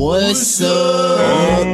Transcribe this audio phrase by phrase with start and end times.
[0.00, 1.66] What's up?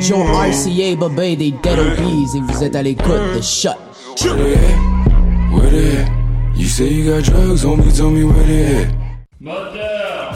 [0.00, 3.76] Joe RCA, Babé des Dead Obies et vous êtes à l'écoute de Shot.
[4.24, 5.52] Where they at?
[5.52, 6.10] Where they at?
[6.54, 8.94] You say you got drugs me, tell me where they at.
[9.40, 10.35] Moteur!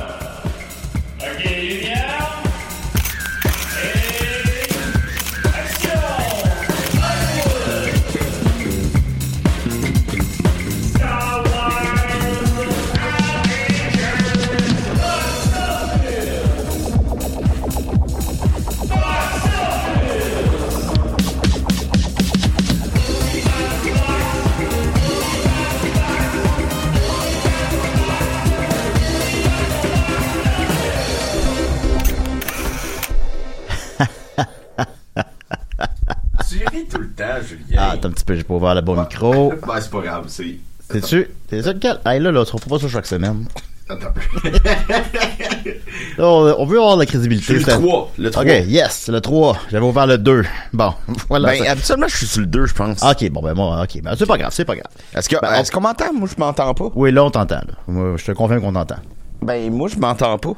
[37.83, 39.53] Ah, attends un petit peu, j'ai pas ouvert le bon micro.
[39.67, 40.57] Ben, c'est pas grave, c'est.
[40.93, 41.29] T'es-tu?
[41.49, 41.99] T'es ça lequel?
[42.05, 43.47] Hey, là, là, tu refais pas ça chaque semaine.
[43.89, 44.51] Attends un peu.
[46.19, 47.55] Là, on, on veut avoir de la crédibilité.
[47.55, 48.43] Le ça- 3, le 3.
[48.45, 49.57] Ok, yes, le 3.
[49.71, 50.45] J'avais ouvert le 2.
[50.73, 50.93] Bon,
[51.29, 51.49] voilà.
[51.53, 53.03] Ben, ça- habituellement, je suis sur le 2, je pense.
[53.03, 54.03] Ok, bon, ben, moi, ok.
[54.03, 54.91] Ben, c'est pas grave, c'est pas grave.
[55.15, 56.13] Est-ce que, Ben, on- est-ce qu'on m'entend?
[56.13, 56.91] Moi, je m'entends pas.
[56.95, 57.75] Oui, là, on t'entend, là.
[57.89, 58.99] Moi, je te confirme qu'on t'entend.
[59.43, 60.53] Ben, moi, je m'entends pas.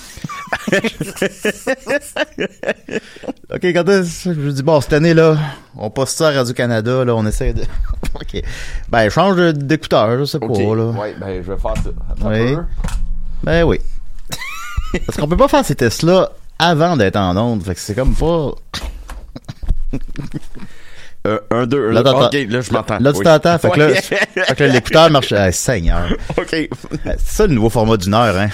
[3.54, 5.38] Ok, quand est-ce je dis, bon, cette année, là,
[5.78, 7.62] on passe ça à Radio-Canada, là, on essaie de.
[8.16, 8.42] ok.
[8.90, 10.86] Ben, change d'écouteur, je sais pas, là.
[10.92, 11.90] Ouais, ben, je vais faire ça.
[12.12, 12.54] Attends Oui.
[12.54, 12.62] un peu.
[13.44, 13.80] Ben oui.
[15.06, 17.64] Parce qu'on peut pas faire ces tests-là avant d'être en onde.
[17.64, 18.52] Fait que c'est comme pas.
[21.28, 23.00] Euh, un, deux, Là, ok, là, je m'entends.
[23.00, 23.24] Là, tu Oui.
[23.26, 23.58] t'entends.
[23.58, 23.96] Fait que là, Ouais.
[24.02, 25.34] fait que là, l'écouteur marche.
[25.34, 26.08] Ah, Seigneur.
[26.38, 26.48] ok.
[26.50, 28.50] C'est ça le nouveau format d'une heure, hein.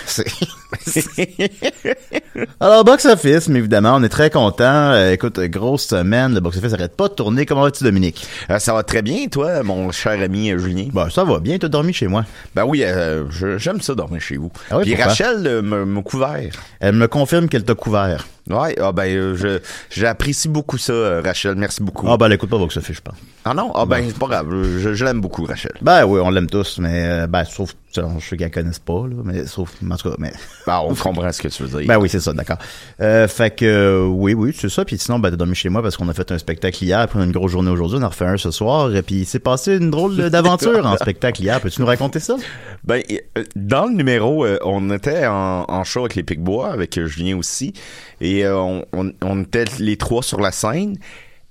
[2.59, 4.63] Alors, box office, mais évidemment, on est très content.
[4.91, 7.45] Euh, écoute, grosse semaine, le box office arrête pas de tourner.
[7.45, 8.25] Comment vas-tu, Dominique?
[8.49, 10.87] Euh, ça va très bien, toi, mon cher ami euh, Julien?
[10.91, 12.25] Bon, ça va bien, t'as dormi chez moi?
[12.55, 12.83] Ben oui,
[13.29, 14.51] je- j'aime ça dormir chez vous.
[14.71, 15.09] Ah oui, Puis pourquoi?
[15.09, 16.49] Rachel euh, me- m'a couvert.
[16.79, 18.25] Elle me confirme qu'elle t'a couvert.
[18.49, 19.59] Ouais, ah ben euh, je
[19.89, 21.55] j'apprécie beaucoup ça, euh, Rachel.
[21.55, 22.07] Merci beaucoup.
[22.09, 23.15] Ah, ben, elle écoute pas box office, je pense.
[23.45, 24.47] Ah non, ah ben c'est pas grave.
[24.51, 25.71] Je, je l'aime beaucoup, Rachel.
[25.81, 29.15] Ben oui, on l'aime tous, mais euh, ben sauf je sais qu'elle connaisse pas là,
[29.23, 30.31] mais sauf en tout cas, mais
[30.67, 31.87] Ben, on comprend ce que tu veux dire.
[31.87, 32.57] ben oui c'est ça, d'accord.
[33.01, 35.81] Euh, fait que euh, oui oui c'est ça, puis sinon ben t'as dormi chez moi
[35.81, 38.03] parce qu'on a fait un spectacle hier, puis on a une grosse journée aujourd'hui, on
[38.03, 41.41] en refait un ce soir, et puis il s'est passé une drôle d'aventure en spectacle
[41.41, 41.59] hier.
[41.61, 42.35] Peux-tu nous raconter ça?
[42.83, 43.01] Ben,
[43.37, 47.73] euh, dans le numéro, on était en, en show avec les Picbois, avec Julien aussi,
[48.21, 50.97] et on, on, on était les trois sur la scène.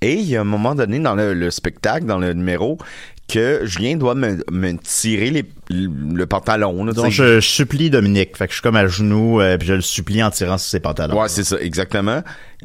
[0.05, 2.77] Et il y a un moment donné dans le, le spectacle, dans le numéro,
[3.33, 6.85] que Julien doit me, me tirer les, le, pantalon.
[6.85, 9.69] là, Donc je, je supplie Dominique, fait que je suis comme à genoux, euh, puis
[9.69, 11.19] je le supplie en tirant sur ses pantalons.
[11.19, 12.23] Ouais, c'est ça, exactement.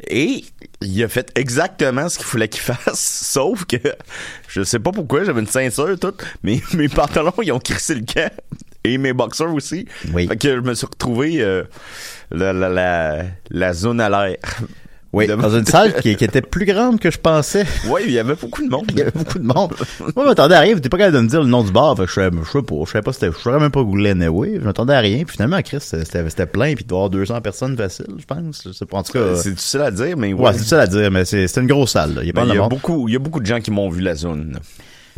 [0.08, 0.44] Et
[0.82, 3.00] il a fait exactement ce qu'il fallait qu'il fasse,
[3.32, 3.78] sauf que
[4.48, 8.02] je sais pas pourquoi, j'avais une ceinture toute, mais mes pantalons ils ont crissé le
[8.02, 8.30] camp
[8.84, 9.86] et mes boxers aussi.
[10.12, 10.28] Oui.
[10.28, 11.64] Fait que je me suis retrouvé euh,
[12.30, 14.36] la, la, la, la zone à l'air.
[15.18, 17.64] Oui, dans une salle qui, qui était plus grande que je pensais.
[17.88, 18.84] Ouais, il y avait beaucoup de monde.
[18.90, 19.72] Il y avait beaucoup de monde.
[20.00, 20.76] Moi, je m'attendais à rien.
[20.78, 21.96] T'es pas capable de me dire le nom du bar.
[21.96, 22.74] Fait que je savais, je sais pas.
[22.84, 24.54] Je savais pas, c'était, je saurais même pas googler anyway.
[24.60, 25.24] Je m'attendais à rien.
[25.24, 26.74] Puis finalement, Chris, c'était, c'était plein.
[26.74, 28.62] Puis il doit y avoir 200 personnes facile, je pense.
[28.66, 28.98] Je sais pas.
[28.98, 29.34] En tout cas.
[29.36, 32.14] C'est difficile à dire, mais Ouais, c'est difficile à dire, mais c'est, une grosse salle,
[32.14, 32.22] là.
[32.22, 33.60] Il y a pas Ben, il y a beaucoup, il y a beaucoup de gens
[33.60, 34.58] qui m'ont vu la zone.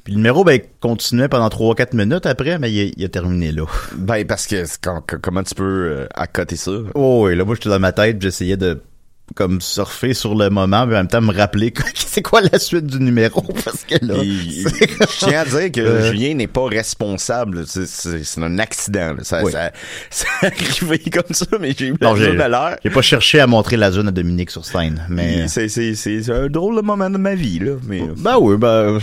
[0.03, 3.53] Puis le numéro, ben, continuait pendant 3-4 minutes après, mais il, a- il a terminé
[3.53, 3.65] là.
[3.95, 6.71] Ben parce que quand- comment tu peux euh, accoter ça?
[6.95, 8.81] Oh, oui, là, moi, j'étais dans ma tête, j'essayais de
[9.35, 12.87] comme surfer sur le moment, mais en même temps me rappeler c'est quoi la suite
[12.87, 14.15] du numéro parce que là.
[14.23, 17.65] Je tiens à dire que Euh, Julien n'est pas responsable.
[17.67, 19.15] C'est- un accident.
[19.15, 19.23] là.
[19.25, 19.53] Ça, Oui.
[19.53, 19.71] ça,
[20.11, 22.77] ça arrivé comme ça, mais j'ai eu la zone à l'heure.
[22.83, 25.47] j'ai pas cherché à montrer la zone à Dominique sur scène, mais.
[25.49, 27.73] C'est c'est- c'est un drôle de moment de ma vie, là.
[27.87, 28.99] Mais, euh, Ben oui, ben.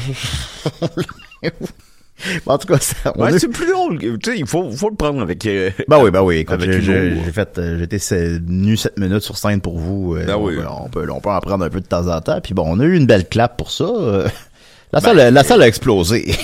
[2.45, 3.99] En tout cas, ça, ouais, a- c'est plus drôle.
[3.99, 5.45] Tu sais, il faut, faut le prendre avec.
[5.45, 6.45] euh, Ben oui, ben oui.
[6.59, 10.15] J'ai- fait, euh, j'étais nu 7 minutes sur scène pour vous.
[10.15, 10.55] euh, Ben on, oui.
[10.55, 12.39] peut, on peut, on peut en prendre un peu de temps en temps.
[12.41, 13.85] Puis bon, on a eu une belle clap pour ça.
[13.85, 14.27] euh.
[14.93, 16.25] La Ben, salle, la salle a explosé.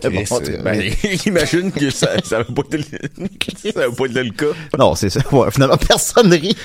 [0.00, 0.82] Chris, euh, ben,
[1.26, 4.46] imagine que ça, ça va pas être le, ça va pas être le cas.
[4.78, 5.20] non, c'est ça.
[5.30, 6.56] Ouais, finalement, personne rit.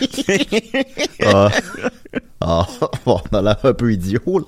[1.26, 1.50] ah,
[2.50, 2.66] ah,
[3.06, 4.46] bon, on a l'air un peu idiot, là.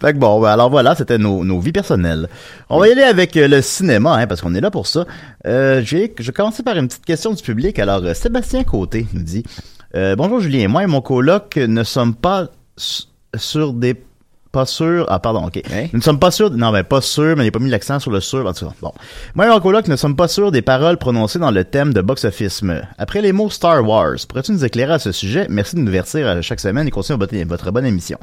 [0.00, 2.28] Fait que bon, ben, alors voilà, c'était nos, vies personnelles.
[2.70, 5.04] On va y aller avec euh, le cinéma, hein, parce qu'on est là pour ça.
[5.44, 7.80] Euh, je vais commencer par une petite question du public.
[7.80, 9.42] Alors, euh, Sébastien Côté nous dit,
[10.16, 12.48] bonjour Julien, moi et mon coloc ne sommes pas
[13.36, 13.94] sur des
[14.54, 15.04] pas sûr.
[15.08, 15.60] Ah, pardon, ok.
[15.92, 16.48] Nous ne sommes pas sûrs.
[16.52, 18.46] Non, ben, pas sûr, mais il n'a pas mis l'accent sur le sûr.
[18.46, 18.92] En tout cas, bon.
[19.34, 22.00] Moi et mon coloc ne sommes pas sûrs des paroles prononcées dans le thème de
[22.00, 22.62] box-office.
[22.96, 25.48] Après les mots Star Wars, pourrais-tu nous éclairer à ce sujet?
[25.50, 28.18] Merci de nous vertir à chaque semaine et continuez votre, votre bonne émission.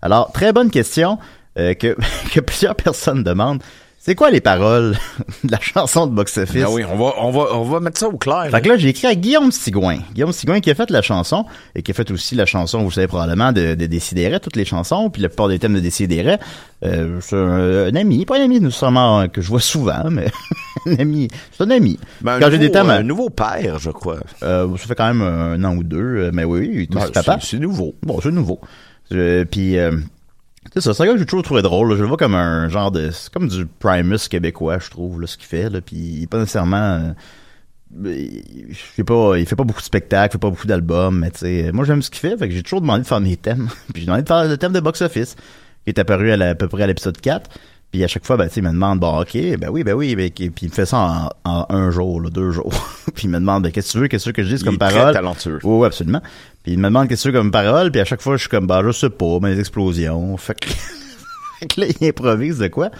[0.00, 1.18] Alors, très bonne question
[1.58, 1.94] euh, que,
[2.32, 3.62] que plusieurs personnes demandent.
[4.06, 4.98] C'est quoi les paroles
[5.44, 6.62] de la chanson de box-office?
[6.62, 8.48] Ben oui, on va, on va, on va mettre ça au clair.
[8.50, 9.96] Fait que là, j'ai écrit à Guillaume Sigouin.
[10.12, 12.90] Guillaume Sigouin qui a fait la chanson et qui a fait aussi la chanson, vous
[12.90, 16.38] savez probablement, de, de Décideret, toutes les chansons, puis la plupart des thèmes de Décideret.
[16.84, 20.26] Euh, c'est un, un ami, pas un ami nécessairement euh, que je vois souvent, mais
[20.86, 21.28] un ami.
[21.52, 21.98] C'est un ami.
[22.20, 22.90] Ben, un Quand j'ai des nouveau- thèmes...
[22.90, 24.18] un nouveau père, je crois.
[24.42, 27.06] Euh, ça fait quand même un an ou deux, euh, mais oui, oui, tout Ben,
[27.06, 27.38] c'est papa.
[27.40, 27.94] c'est- c'est nouveau.
[28.02, 28.60] Bon, c'est nouveau.
[29.10, 29.92] Je- puis, euh,
[30.72, 31.90] c'est ça, c'est un gars que j'ai toujours trouvé drôle.
[31.90, 31.96] là.
[31.96, 33.10] Je le vois comme un genre de...
[33.10, 35.68] C'est comme du Primus québécois, je trouve, là, ce qu'il fait.
[35.68, 35.80] Là.
[35.80, 36.76] Puis, il est pas nécessairement...
[36.76, 37.12] euh,
[38.04, 41.18] il, il fait pas, il fait pas beaucoup de spectacles, il fait pas beaucoup d'albums,
[41.18, 43.20] mais tu sais, moi j'aime ce qu'il fait, fait que j'ai toujours demandé de faire
[43.20, 43.68] mes thèmes.
[43.92, 46.54] puis j'ai demandé de faire le thème de box-office, qui est apparu à, la- à
[46.56, 47.50] peu près à l'épisode 4.
[47.92, 49.92] Puis à chaque fois, ben, tu sais, il me demande, bon, ok, ben oui, ben
[49.94, 52.72] oui, ben, puis il me fait ça en, en un jour, là, deux jours.
[53.14, 54.74] puis il me demande, ben, qu'est-ce que tu veux, qu'est-ce que je dise Il comme
[54.74, 55.60] est très talentueux.
[55.62, 56.20] Oui, oui, absolument.
[56.64, 58.48] Puis il me demande qu'est-ce que veux comme parole, puis à chaque fois, je suis
[58.48, 60.36] comme, bah, je sais pas, mais les explosions.
[60.38, 60.68] Fait que,
[61.60, 62.90] fait que là, il improvise de quoi.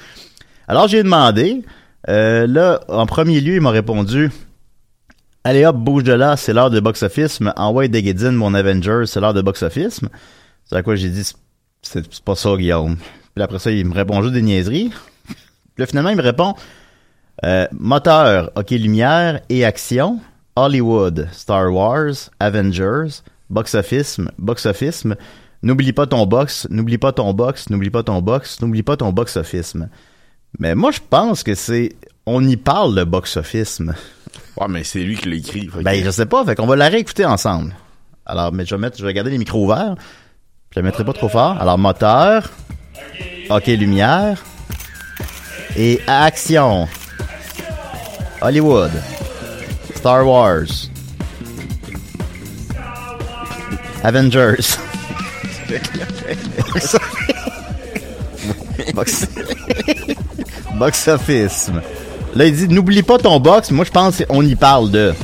[0.69, 1.63] Alors, j'ai demandé,
[2.09, 4.31] euh, là, en premier lieu, il m'a répondu,
[5.45, 9.21] allez hop, bouge de là, c'est l'heure de box-office, envoie des guédines, mon Avengers, c'est
[9.21, 10.01] l'heure de box-office.
[10.67, 11.37] C'est à quoi j'ai dit, c'est
[11.83, 12.97] c'est pas ça, Guillaume.
[13.35, 14.91] Puis après ça, il me répond juste des niaiseries.
[15.27, 16.55] Puis là, finalement, il me répond,
[17.45, 20.21] euh, moteur, OK lumière et action,
[20.57, 23.23] Hollywood, Star Wars, Avengers,
[23.55, 25.05] box-office, box-office,
[25.63, 29.13] n'oublie pas ton box, n'oublie pas ton box, n'oublie pas ton box, n'oublie pas ton
[29.13, 29.75] box-office.
[30.59, 31.97] Mais moi, je pense que c'est,
[32.27, 33.81] on y parle, le box-office.
[34.59, 35.67] Ouais, mais c'est lui qui l'a écrit.
[35.69, 37.75] que- Ben, je sais pas, fait qu'on va la réécouter ensemble.
[38.27, 39.95] Alors, mais je vais mettre, je vais garder les micros ouverts.
[40.75, 41.57] Je le mettrai pas trop fort.
[41.61, 42.51] Alors, moteur,
[43.51, 44.43] OK lumière
[45.77, 46.89] et action.
[48.41, 48.91] Hollywood,
[49.95, 50.67] Star Wars,
[54.05, 54.77] Avengers.
[58.93, 59.27] Box,
[60.75, 61.71] box office.
[62.35, 63.71] Là, il dit n'oublie pas ton box.
[63.71, 65.15] Moi, je pense qu'on y parle de.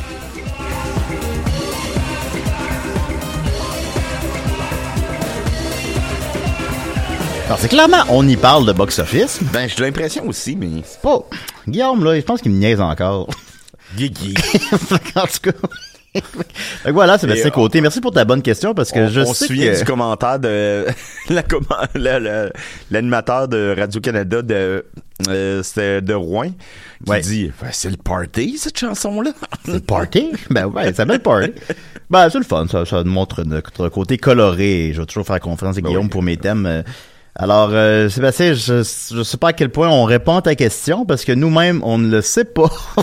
[7.50, 9.40] Non, c'est clairement, on y parle de box office.
[9.52, 10.82] Ben, j'ai l'impression aussi, mais.
[10.86, 11.18] C'est pas.
[11.68, 13.28] Guillaume, là, je pense qu'il me niaise encore.
[13.94, 14.34] Guigui.
[14.72, 15.52] en tout cas.
[16.84, 17.80] Que voilà, Sébastien Et, Côté.
[17.80, 19.78] Merci pour ta bonne question parce que on, je on sais que...
[19.78, 20.86] du commentaire de
[21.94, 22.48] la-
[22.90, 24.84] l'animateur de Radio-Canada de
[25.28, 26.48] euh, c'était de Rouen
[27.04, 27.20] qui Ouais.
[27.20, 29.32] dit Ben, c'est le party cette chanson là
[29.68, 30.32] Le party?
[30.50, 31.52] Ben ouais, ça s'appelle party.
[32.08, 34.90] Ben, c'est le fun, ça, ça montre notre côté coloré.
[34.94, 36.10] Je vais toujours faire confiance à Guillaume oui.
[36.10, 36.82] pour mes thèmes.
[37.38, 40.54] Euh, Alors, euh, Sébastien, je, je sais pas à quel point on répond à ta
[40.54, 42.68] question parce que nous-mêmes, on ne le sait pas.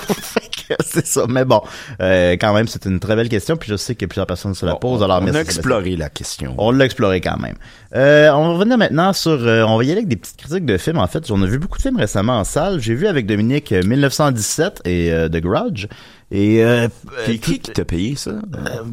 [0.85, 1.25] C'est ça.
[1.29, 1.61] Mais bon,
[2.01, 3.55] euh, quand même, c'est une très belle question.
[3.55, 5.01] Puis je sais que plusieurs personnes se la posent.
[5.01, 5.59] Alors, on merci, a Sébastien.
[5.61, 7.55] exploré la question On l'a exploré quand même.
[7.95, 9.31] Euh, on va revenir maintenant sur...
[9.31, 10.97] euh, on va y aller avec des petites critiques de films.
[10.97, 12.81] En fait, on a vu beaucoup de films récemment en salle.
[12.81, 15.87] J'ai vu avec Dominique euh, 1917 et euh, The Grudge.
[16.29, 16.87] Et euh,
[17.19, 18.31] euh, qui qui t'a payé ça?
[18.31, 18.39] Euh,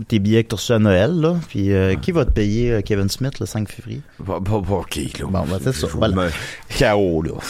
[0.07, 1.35] tes billets que t'as reçus à Noël, là.
[1.49, 4.03] Puis euh, qui va te payer Kevin Smith le 5 février?
[4.21, 6.29] Bon, bon, bon, ok là Bon, ben, c'est ça, voilà.
[6.79, 7.33] KO là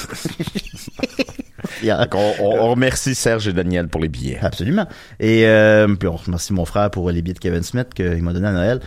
[1.83, 2.07] Yeah.
[2.13, 4.87] On, on- on remercie Serge et Daniel pour les billets Absolument.
[5.21, 5.45] Et
[5.99, 8.53] puis on remercie mon frère pour les billets de Kevin Smith qu'il m'a donné à
[8.53, 8.81] Noël.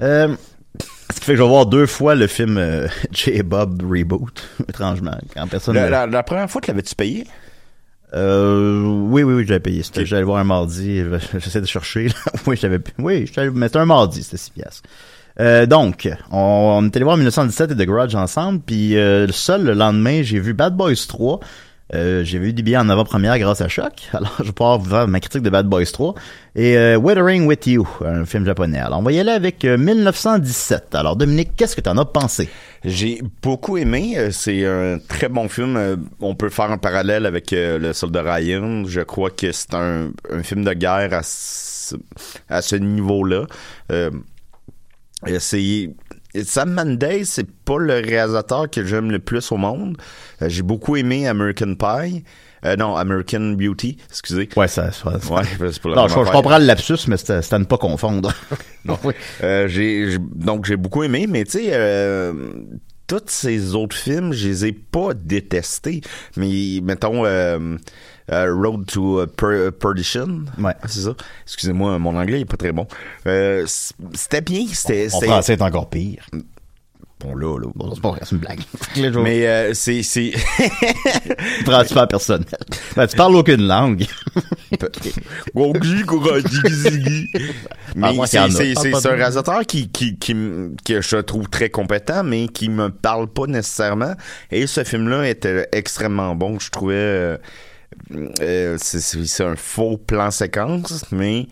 [0.00, 2.60] Ce qui fait que je vais voir deux fois le film
[3.12, 3.42] J.
[3.42, 5.16] Bob Reboot, étrangement.
[5.50, 5.74] Personne...
[5.76, 7.26] la, la- la première fois que l'avais-tu payé?
[8.14, 9.82] Euh, oui, oui, oui, j'avais payé.
[9.82, 11.02] C'était, J'allais voir un mardi.
[11.38, 12.08] J'essaie de chercher.
[12.08, 12.14] là.
[12.46, 14.88] oui, j'avais, oui, j'allais, mais c'était un mardi, c'était 6 piastres.
[15.40, 19.32] Euh, donc, on, on est allé voir 1917 et The Grudge ensemble, puis euh, le
[19.32, 21.40] seul le lendemain, j'ai vu Bad Boys 3.
[21.94, 24.08] Euh, j'ai vu du bien en avant-première grâce à Choc.
[24.12, 26.14] Alors, je pouvoir vous faire ma critique de Bad Boys 3.
[26.54, 26.96] Et euh,
[27.46, 28.78] with You, un film japonais.
[28.78, 30.94] Alors, on va y aller avec euh, 1917.
[30.94, 32.48] Alors, Dominique, qu'est-ce que t'en as pensé?
[32.84, 34.14] J'ai beaucoup aimé.
[34.16, 35.76] euh, C'est un très bon film.
[35.76, 38.84] Euh, On peut faire un parallèle avec euh, Le Soldat Ryan.
[38.86, 41.94] Je crois que c'est un, un film de guerre à ce,
[42.48, 43.44] à ce niveau-là.
[43.90, 44.10] Euh,
[45.28, 45.90] euh, c'est
[46.44, 49.96] Sam Mendes, c'est pas le réalisateur que j'aime le plus au monde.
[50.40, 52.24] Euh, J'ai beaucoup aimé American Pie.
[52.64, 54.48] Euh, non, American Beauty, excusez.
[54.56, 57.40] Ouais, ça, ça, ça- Ouais, c'est pour la Non, je, comprends le lapsus, mais c'était
[57.54, 58.32] à ne pas confondre.
[58.84, 58.98] Non.
[59.42, 62.32] Euh, j'ai, j'ai- donc j'ai beaucoup aimé, mais tu sais, euh,
[63.06, 66.00] tous ces autres films, je les ai pas détestés.
[66.36, 67.24] Mais mettons
[68.32, 70.44] euh, euh, Road to euh, Per- Perdition.
[70.58, 70.72] Ouais.
[70.82, 71.14] Ah, c'est ça.
[71.44, 72.86] Excusez-moi, mon anglais est pas très bon.
[73.26, 73.64] Euh,
[74.14, 75.08] c'était bien, c'était.
[75.12, 76.24] Mon français est encore pire.
[77.20, 77.68] Bon là, là.
[77.76, 78.60] Bon, c'est pas vrai, c'est une blague.
[79.22, 80.32] Mais euh, c'est, c'est
[81.64, 82.44] transfert personnel.
[82.96, 84.04] Ben, tu parles aucune langue.
[87.94, 90.34] Mais c'est un réalisateur qui, qui, qui,
[90.84, 94.14] que je trouve très compétent, mais qui me parle pas nécessairement.
[94.50, 96.58] Et ce film-là était extrêmement bon.
[96.58, 96.94] Je trouvais...
[96.96, 97.36] euh,
[98.40, 101.46] euh, c'est- un faux plan séquence, mais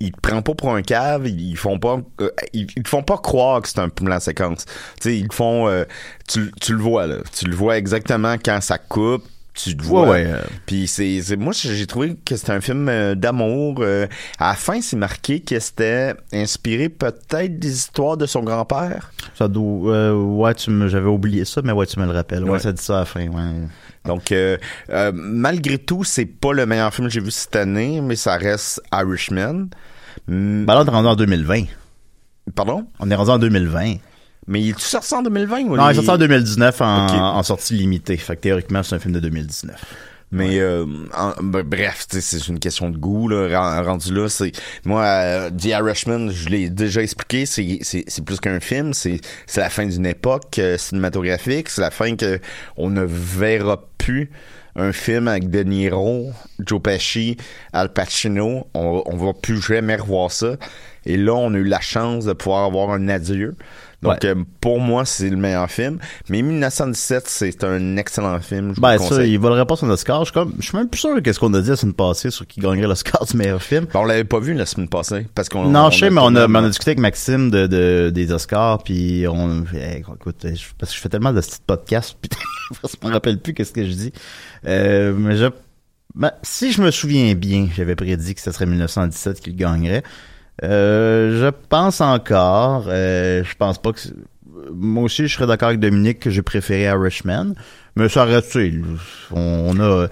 [0.00, 3.02] ils te prennent pas pour un cave, ils, font pas euh, ils, ils te font
[3.02, 4.64] pas croire que c'est un plan séquence.
[5.00, 5.84] Tu sais, ils font euh,
[6.28, 10.08] tu, tu le vois là, tu le vois exactement quand ça coupe, tu le vois.
[10.10, 10.28] ouais.
[10.66, 14.06] Puis c'est moi j'ai trouvé que c'était un film euh, d'amour euh,
[14.38, 19.10] à la fin c'est marqué que c'était inspiré peut-être des histoires de son grand-père.
[19.36, 22.44] Ça doit, euh, ouais, tu j'avais oublié ça, mais ouais, tu me le rappelles.
[22.44, 22.58] Ouais, Ouais.
[22.60, 23.52] ça dit ça à la fin, ouais.
[24.04, 24.56] Donc euh,
[24.90, 28.36] euh, malgré tout, c'est pas le meilleur film que j'ai vu cette année, mais ça
[28.36, 29.68] reste Irishman.
[30.26, 31.64] Ben là, on est rendu en 2020.
[32.54, 32.86] Pardon?
[32.98, 33.94] On est rendu en 2020.
[34.46, 37.42] Mais il est sorti en 2020 ou Non, il est sorti en 2019 en, en
[37.42, 38.16] sortie limitée.
[38.16, 39.76] Fait que théoriquement, c'est un film de 2019.
[40.30, 40.84] Mais euh,
[41.16, 44.28] en- ben, bref, c'est une question de goût là, ren- rendu là.
[44.28, 44.52] C'est
[44.84, 47.46] moi, euh, The Irishman, je l'ai déjà expliqué.
[47.46, 48.92] C'est c'est c'est plus qu'un film.
[48.92, 51.70] C'est c'est la fin d'une époque euh, cinématographique.
[51.70, 52.40] C'est la fin que
[52.76, 54.30] on ne verra plus
[54.76, 56.30] un film avec De Niro,
[56.60, 57.36] Joe Pesci,
[57.72, 58.66] Al Pacino.
[58.74, 60.56] On on va plus jamais revoir ça.
[61.06, 63.56] Et là, on a eu la chance de pouvoir avoir un adieu.
[64.00, 64.26] Donc, Ouais.
[64.30, 65.98] euh, pour moi, c'est le meilleur film.
[66.28, 68.70] Mais 1917, c'est un excellent film.
[68.70, 70.20] Je vous Ben, le ça, il volerait pas son Oscar.
[70.20, 72.30] Je suis comme, je suis même plus sûr qu'est-ce qu'on a dit la semaine passée
[72.30, 73.86] sur qui gagnerait l'Oscar du meilleur film.
[73.92, 76.34] Ben, on l'avait pas vu la semaine passée parce qu'on Non, je sais, mais on
[76.36, 80.36] a, mais on a discuté avec Maxime de, de- des Oscars, puis on, eh, écoute,
[80.44, 82.30] je- parce que je fais tellement de petits podcasts, puis
[83.02, 84.12] je me rappelle plus qu'est-ce que je dis.
[84.66, 85.46] Euh, mais je,
[86.14, 90.04] ben, si je me souviens bien, j'avais prédit que ce serait 1917 qu'il gagnerait.
[90.64, 94.00] Euh, je pense encore, euh, je pense pas que,
[94.72, 97.54] moi aussi, je serais d'accord avec Dominique que j'ai préféré Irishman,
[97.94, 98.58] mais ça reste,
[99.30, 100.08] on, on a,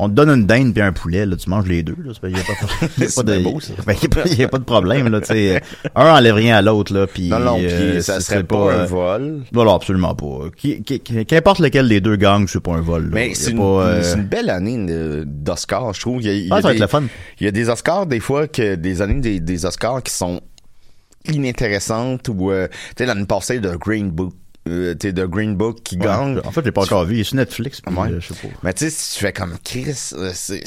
[0.00, 2.20] on te donne une dinde puis un poulet, là, tu manges les deux, là, c'est
[2.20, 2.44] pas, y a de,
[3.86, 3.94] ben,
[4.38, 5.60] y a a pas de problème, là, sais.
[5.94, 8.78] Un enlève rien à l'autre, là, puis Non, non, puis euh, ça serait pas un
[8.80, 9.42] euh, vol.
[9.52, 10.50] Voilà, absolument pas.
[10.56, 13.04] Qui- qui- qui- Qu'importe lequel des deux gangs, c'est pas un vol.
[13.04, 13.10] là.
[13.12, 16.22] Mais c'est une, pas, euh, c'est une belle année d'Oscars, je trouve.
[16.22, 17.02] Il y a, il y Ah, ça va des, être le fun.
[17.40, 20.40] Il y a des Oscars, des fois, que des années des, des Oscars qui sont
[21.26, 24.32] inintéressantes ou, euh, tu sais, l'année passée, de Green Book,
[24.68, 26.40] euh, tu sais, de Green Book qui ouais, gagne.
[26.44, 27.16] En fait, je l'ai pas encore vu.
[27.16, 28.08] Il est sur Netflix, puis, Ouais.
[28.10, 28.54] euh, je sais pas.
[28.62, 30.62] Mais tu sais, si tu fais comme Chris, euh, c'est-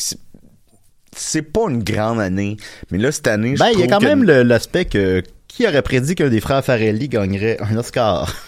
[1.15, 2.57] c'est pas une grande année.
[2.91, 5.67] Mais là, cette année, je Ben, il y a quand que- même l'aspect que qui
[5.67, 8.33] aurait prédit qu'un des frères Farelli gagnerait un Oscar?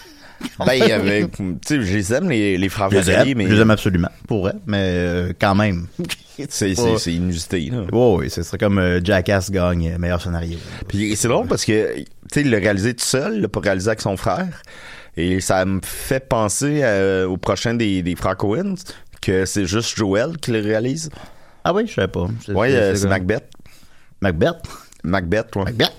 [0.58, 3.54] Ben, il y avait, tu sais, je les aime, les, les frères aime, mais je
[3.54, 5.86] les aime absolument, pour vrai, mais euh, quand même.
[6.48, 6.72] c'est
[7.14, 7.82] inusité, là.
[7.92, 10.58] Ouais, oui, ce serait comme euh, Jackass gagne meilleur scénario.
[10.88, 13.60] Puis c'est drôle parce que, tu sais, il l'a réalisé tout seul, il l'a pas
[13.60, 14.48] réalisé avec son frère.
[15.16, 18.76] Et ça me fait penser euh, au prochain des, des frères Coen,
[19.20, 21.10] que c'est juste Joel qui le réalise.
[21.62, 22.26] Ah oui, je savais pas.
[22.48, 23.48] Ouais, euh, c'est Macbeth.
[24.20, 24.56] Macbeth?
[25.04, 25.64] Macbeth, ouais.
[25.64, 25.92] Macbeth?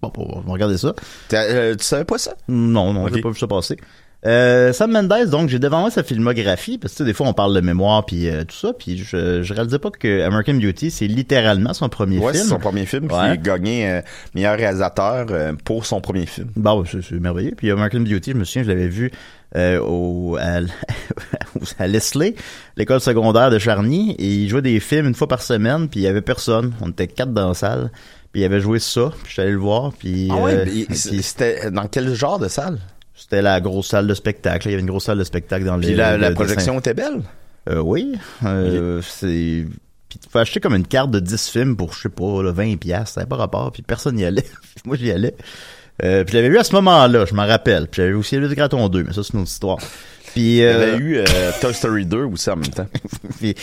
[0.00, 0.94] Bon, on va regarder ça.
[1.34, 2.34] Euh, tu savais pas ça?
[2.48, 3.14] Non, non, Ok.
[3.14, 3.76] j'ai pas vu ça passer.
[4.24, 7.26] Euh, Sam Mendes, donc j'ai devant moi sa filmographie, parce que tu sais, des fois
[7.26, 10.54] on parle de mémoire puis euh, tout ça, puis je, je réalisais pas que American
[10.54, 12.44] Beauty c'est littéralement son premier Ouais, film.
[12.44, 13.08] c'est son premier film.
[13.08, 13.26] Puis Ouais.
[13.26, 14.00] il a gagné euh,
[14.36, 16.48] meilleur réalisateur euh, pour son premier film.
[16.54, 17.54] Bah c'est merveilleux.
[17.56, 19.10] Puis American Beauty, je me souviens, je l'avais vu
[19.56, 20.60] euh, au à,
[21.80, 22.36] à Leslie,
[22.76, 26.02] l'école secondaire de Charny, et il jouait des films une fois par semaine, puis il
[26.04, 26.72] y avait personne.
[26.80, 27.90] On était quatre dans la salle,
[28.32, 30.64] puis il avait joué ça, puis je suis allé le voir, puis, Ah ouais, euh,
[30.64, 30.86] puis
[31.22, 32.78] c'était dans quel genre de salle?
[33.22, 34.66] C'était la grosse salle de spectacle.
[34.68, 36.34] Il y avait une grosse salle de spectacle dans Puis les la, le- la le
[36.34, 37.22] projection était belle?
[37.68, 38.14] Euh, oui.
[38.44, 39.66] Euh, c'est.
[40.08, 42.52] Puis tu peux acheter comme une carte de 10 films pour, je sais pas, là,
[42.52, 43.14] 20 piastres.
[43.14, 43.72] Ça n'a pas rapport.
[43.72, 44.44] Puis personne n'y allait.
[44.84, 45.34] Moi, j'y allais.
[46.02, 47.86] Euh, puis je l'avais vu à ce moment-là, je m'en rappelle.
[47.86, 49.78] Puis j'avais aussi lu le Graton 2, mais ça, c'est une autre histoire.
[50.32, 51.24] Puis, Il y euh, avait eu euh,
[51.60, 52.86] Toy Story 2 aussi en même temps.
[53.38, 53.54] puis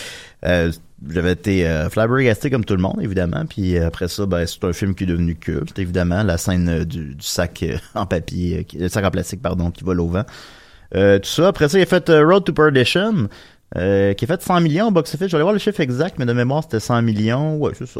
[0.45, 0.71] euh,
[1.09, 3.45] j'avais été euh, flabbergasté comme tout le monde, évidemment.
[3.47, 6.23] Puis euh, après ça, ben, c'est un film qui est devenu culte, évidemment.
[6.23, 9.41] La scène euh, du, du sac euh, en papier, euh, qui- le sac en plastique,
[9.41, 10.23] pardon, qui vole au vent.
[10.95, 11.47] Euh, tout ça.
[11.47, 13.29] Après ça, il a fait euh, Road to Perdition,
[13.77, 15.33] euh, qui a fait 100 millions au box-office.
[15.33, 17.57] Aller voir le chiffre exact, mais de mémoire, c'était 100 millions.
[17.57, 17.99] Ouais, c'est ça.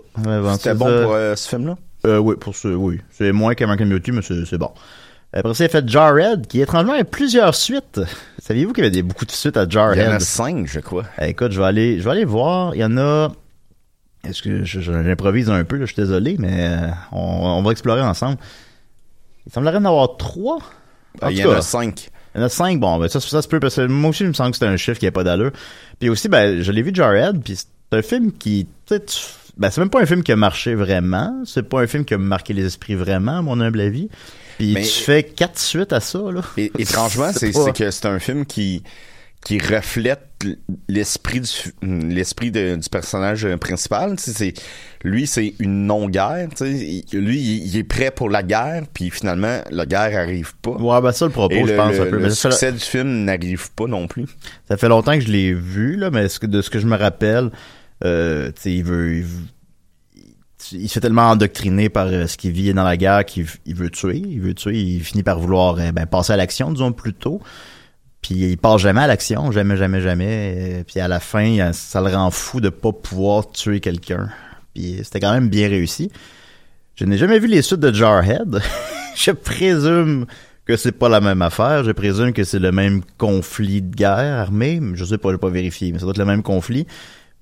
[0.57, 1.77] C'était bon pour euh, ce film-là?
[2.05, 2.99] euh, oui, pour ce, oui.
[3.11, 4.71] C'est moins qu'American Beauty, mais c'est c'est bon.
[5.31, 8.01] Après ça, il a fait Jarhead, qui étrangement a plusieurs suites.
[8.41, 10.21] Saviez-vous qu'il y avait des, beaucoup de suites à Il y en a Jarhead?
[10.21, 11.05] cinq, je crois.
[11.21, 12.74] Eh, écoute, je vais aller, je vais aller voir.
[12.75, 13.31] Il y en a.
[14.27, 18.01] Est-ce que j'improvise un peu, là, je suis désolé, mais euh, on, on va explorer
[18.01, 18.38] ensemble.
[19.45, 20.57] Il semblerait en avoir trois.
[21.21, 22.09] En Ah, il y en a cinq.
[22.36, 24.24] il y en a cinq, bon, ben ça, ça se peut, parce que moi aussi,
[24.24, 25.51] il me semble que c'était un chiffre qui n'a pas d'allure.
[26.00, 28.67] Puis aussi, ben, je l'ai vu Jarhead, puis c'est un film qui,
[29.57, 32.13] ben, c'est même pas un film qui a marché vraiment, c'est pas un film qui
[32.13, 34.09] a marqué les esprits vraiment, à mon humble avis.
[34.59, 36.41] Puis Mais- tu fais quatre suites à ça, là.
[36.57, 38.83] Et, étrangement, c'est que c'est un film qui
[39.45, 40.19] qui reflète
[40.89, 41.47] l'esprit du
[42.13, 44.19] l'esprit du personnage principal.
[44.19, 44.53] Sais, c'est
[45.05, 45.89] lui, c'est une
[46.57, 46.71] sais.
[46.71, 50.71] Il- Lui, il, il est prêt pour la guerre, puis finalement, la guerre arrive pas.
[50.71, 52.17] Ouais, ben ça, le propos, Et je le, pense le- un peu.
[52.17, 54.25] le Mais ça fait- succès du film n'arrive pas non plus.
[54.67, 57.49] Ça fait longtemps que je l'ai vu, là, mais de ce que je me rappelle,
[58.03, 58.51] euh,
[58.83, 59.45] veut, il veut-
[60.71, 63.75] il se fait tellement endoctriner par euh, ce qu'il vit dans la guerre qu'il il
[63.75, 66.91] veut tuer, il veut tuer, il finit par vouloir euh, ben, passer à l'action, disons
[66.91, 67.41] plutôt.
[68.21, 70.55] Puis il passe jamais à l'action, jamais, jamais, jamais.
[70.57, 74.29] euh, Puis à la fin, ça le rend fou de pas pouvoir tuer quelqu'un.
[74.73, 76.11] Puis c'était quand même bien réussi.
[76.95, 78.61] Je n'ai jamais vu les suites de Jarhead.
[79.15, 80.25] je présume
[80.65, 81.85] que c'est pas la même affaire.
[81.85, 84.81] Je présume que c'est le même conflit de guerre armée.
[84.95, 86.85] Je sais pas, j'ai pas vérifié, mais ça doit être le même conflit.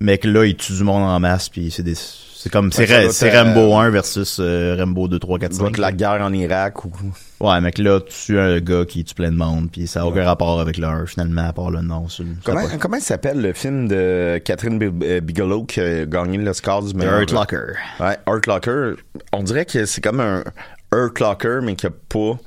[0.00, 1.96] Mais que là, il tue du monde en masse, puis c'est des...
[2.40, 5.72] C'est comme, c'est euh, Rambo 1 versus euh, Rambo 2, 3, 4, Ça doit 5.
[5.74, 6.92] être la guerre en Irak ou
[7.40, 10.02] Ouais, mais que là, tu tues un gars qui tue plein de monde, puis ça
[10.02, 12.08] a aucun rapport avec le 1, finalement, à part le nom.
[12.08, 16.92] ça Comment, comment s'appelle le film de Catherine euh, Bigelow qui a gagné l'Oscar du
[16.92, 17.20] The meilleur?
[17.22, 17.72] Hurt Locker.
[17.98, 18.92] Ouais, Hurt Locker.
[19.32, 20.44] On dirait que c'est comme un
[20.92, 22.38] Hurt Locker, mais qui a pas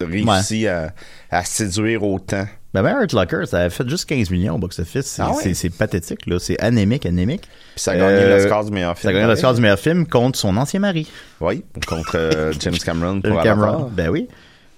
[0.00, 0.94] réussi à,
[1.30, 2.46] à séduire autant.
[2.74, 5.06] Ben, ben, Hurt Locker, ça a fait juste 15 millions au box-office.
[5.06, 6.38] C'est Ah c'est- pathétique, là.
[6.40, 7.42] C'est anémique, anémique.
[7.42, 9.10] Puis ça a gagné Euh, l'Oscar du meilleur Ça film.
[9.10, 11.08] a gagné l'Oscar du meilleur film contre son ancien mari.
[11.40, 13.70] Oui, contre euh, James Cameron pour James Avatar.
[13.76, 13.90] Cameron.
[13.92, 14.26] Ben oui.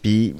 [0.03, 0.37] Puis,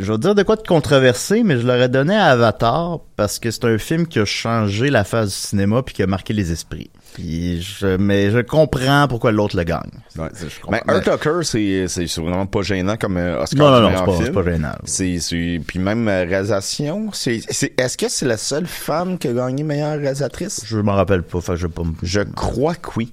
[0.00, 3.52] je vais dire de quoi de controversé, mais je l'aurais donné à Avatar parce que
[3.52, 6.50] c'est un film qui a changé la phase du cinéma puis qui a marqué les
[6.50, 6.90] esprits.
[7.14, 9.88] Puis je, mais je comprends pourquoi l'autre le gagne.
[10.18, 10.28] Ouais.
[10.68, 14.32] Mais Hurt Locker, c'est c'est vraiment pas gênant comme euh, Oscar Non, non, non, c'est
[14.32, 14.72] pas- pas gênant.
[14.84, 19.28] C'est c'est- puis même euh, réalisation, c'est c'est est-ce que c'est la seule femme qui
[19.28, 21.40] a gagné meilleure réalisatrice Je m'en rappelle pas.
[21.40, 23.12] Que je pas Je crois que oui.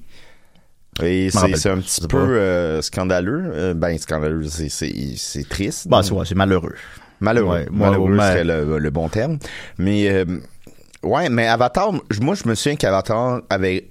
[1.03, 3.51] Et c'est un petit peu euh, scandaleux.
[3.53, 5.87] Euh, ben scandaleux, c'est triste.
[5.87, 6.73] Bah, c'est ouais, malheureux.
[7.19, 7.59] Malheureux.
[7.59, 8.17] Ouais, Malheureux ouais.
[8.17, 9.37] serait le, le bon terme.
[9.77, 10.25] Mais euh,
[11.03, 13.90] ouais, mais Avatar, moi je me souviens qu'Avatar avait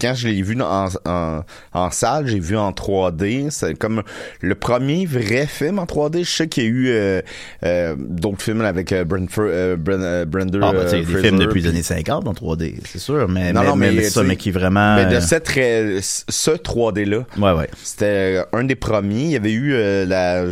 [0.00, 1.40] quand je l'ai vu en, en,
[1.72, 3.50] en salle, j'ai vu en 3D.
[3.50, 4.02] C'est comme
[4.40, 6.24] le premier vrai film en 3D.
[6.24, 7.20] Je sais qu'il y a eu euh,
[7.64, 11.54] euh, d'autres films avec euh, Brentford, euh, Bren- euh, Brenda Ah, euh, des films depuis
[11.54, 14.22] puis- les années 50 en 3D, c'est sûr, mais, Non, mais, non, mais, mais ça,
[14.22, 14.94] mais qui vraiment...
[14.96, 17.68] Mais de cette ce 3D-là, Ouais, ouais.
[17.82, 19.24] c'était un des premiers.
[19.24, 19.72] Il y avait eu
[20.06, 20.44] la...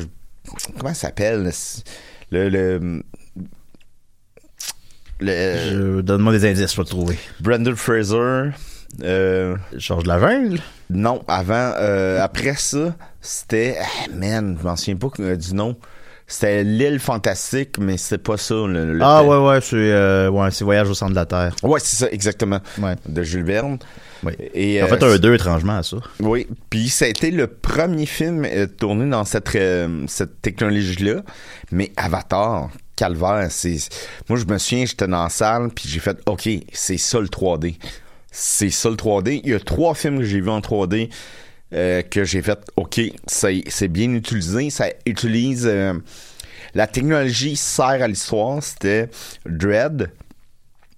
[0.78, 1.50] Comment ça s'appelle?
[2.32, 2.48] Le...
[2.48, 3.02] le
[5.20, 7.18] le Je- Donne-moi des indices, je vais te trouver.
[7.40, 8.50] Brendan Fraser.
[9.02, 10.60] Euh, Georges de la jungle?
[10.90, 15.76] non, avant, euh, après ça, c'était, ah, man, je m'en souviens pas euh, du nom.
[16.26, 18.54] C'était l'île fantastique, mais c'est pas ça.
[18.54, 21.54] Le, le- Ah, ouais, ouais, c'est euh, ouais, c'est Voyage au centre de la Terre.
[21.64, 22.60] Ouais, c'est ça, exactement.
[22.78, 22.94] Ouais.
[23.08, 23.78] De Jules Verne.
[24.22, 24.32] Oui.
[24.54, 25.96] Et, En fait, euh, un 2 étrangement à ça.
[26.20, 28.46] Oui, puis ça a été le premier film
[28.78, 29.58] tourné dans cette
[30.06, 31.22] cette technologie-là.
[31.72, 33.78] Mais Avatar, Calvaire, c'est
[34.28, 37.26] moi je me souviens, j'étais dans la salle puis j'ai fait OK, c'est ça le
[37.28, 37.76] 3D.
[38.30, 39.40] C'est ça le 3D.
[39.44, 41.10] Il y a trois films que j'ai vus en 3D
[41.72, 45.94] euh, que j'ai fait OK, c'est bien utilisé, ça utilise euh,
[46.74, 49.08] la technologie sert à l'histoire, c'était
[49.46, 50.10] Dread.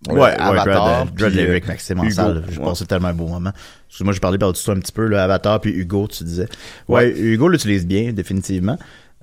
[0.08, 2.44] Ouais, euh, ouais, Avatar, Dread, Dread puis, Lyric, Maxime salle.
[2.50, 2.64] J'ai Ouais.
[2.64, 3.52] passé tellement un beau moment.
[3.88, 6.48] Excuse-moi, j'ai parlé par-dessus toi un petit peu, là, Avatar puis Hugo, tu disais.
[6.88, 8.78] Ouais, Hugo l'utilise bien, définitivement.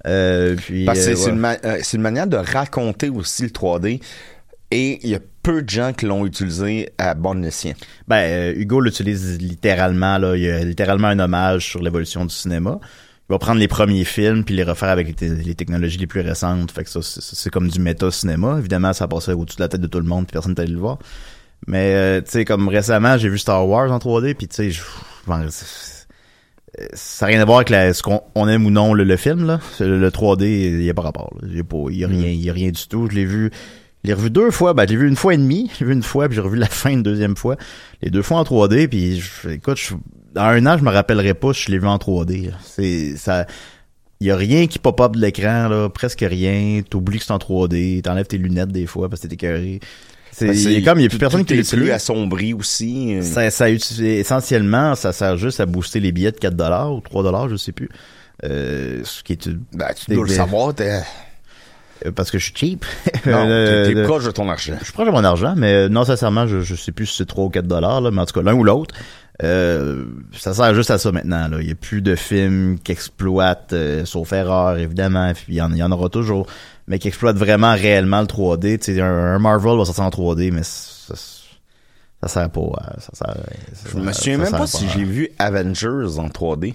[0.07, 1.31] Euh, puis, Parce que c'est c'est ouais.
[1.31, 3.99] une, ma- c'est une manière de raconter aussi le 3D.
[4.71, 7.73] Et il y a peu de gens qui l'ont utilisé à bon escient.
[8.07, 10.35] Ben, euh, Hugo l'utilise littéralement, là.
[10.35, 12.79] Il y a littéralement un hommage sur l'évolution du cinéma.
[12.83, 16.07] Il va prendre les premiers films puis les refaire avec les, te- les technologies les
[16.07, 16.71] plus récentes.
[16.71, 18.57] Fait que ça, c'est c'est comme du méta-cinéma.
[18.59, 20.73] Évidemment, ça passait au-dessus de la tête de tout le monde puis personne n'était allé
[20.73, 20.99] le voir.
[21.67, 24.81] Mais, euh, tu sais, comme récemment, j'ai vu Star Wars en 3D puis tu sais,
[26.93, 29.17] ça n'a rien à voir avec la- ce qu'on on aime ou non le, le
[29.17, 29.59] film là.
[29.79, 31.35] Le, le 3D, il y a pas rapport.
[31.43, 33.07] Il y a a rien, il a rien du tout.
[33.09, 33.51] Je l'ai vu,
[34.07, 34.73] l'ai revu deux fois.
[34.73, 35.69] Ben, je l'ai vu une fois et demie.
[35.75, 37.55] Je l'ai vu une fois, puis j'ai revu la fin une deuxième fois.
[38.01, 39.93] Les deux fois en 3D, puis je- écoute, je-
[40.33, 42.47] dans un an, je me rappellerai pas si je l'ai vu en 3D.
[42.51, 42.57] là.
[42.63, 43.45] C'est ça.
[44.21, 46.81] Il y a rien qui pop-up de l'écran, là, presque rien.
[46.89, 49.79] T'oublies que c'est en 3D, t'enlèves tes lunettes des fois parce que t'es écœuré.
[50.31, 51.83] C'est Ben, il y a comme il y a plus personne qui est l'utilise.
[51.85, 53.15] plus assombri aussi.
[53.15, 53.21] euh.
[53.21, 57.23] Ça, ça essentiellement, ça sert juste à booster les billets de 4 dollars ou 3
[57.23, 57.89] dollars, je sais plus.
[58.45, 61.01] Euh, ce qui est Ben, tu dois le savoir, t'es-
[62.15, 62.85] parce que je suis cheap.
[63.25, 64.75] Non, Euh, t'es- proche de ton argent.
[64.79, 67.17] Je suis proche de mon argent, mais euh, non sincèrement, je, je sais plus si
[67.17, 68.95] c'est 3 ou 4 dollars, là, mais en tout cas, l'un ou l'autre.
[69.41, 70.03] Euh,
[70.37, 71.47] ça sert juste à ça maintenant.
[71.47, 71.57] Là.
[71.61, 75.61] Il n'y a plus de films qui exploitent, euh, sauf erreur, évidemment, puis il y,
[75.61, 76.45] en, il y en aura toujours,
[76.87, 78.79] mais qui exploitent vraiment réellement le 3D.
[78.79, 82.61] Tu sais, un, un Marvel va sortir en 3D, mais ça, ça sert pas.
[82.99, 83.35] Ça sert,
[83.93, 86.73] Je me souviens même pas si j'ai vu Avengers en 3D.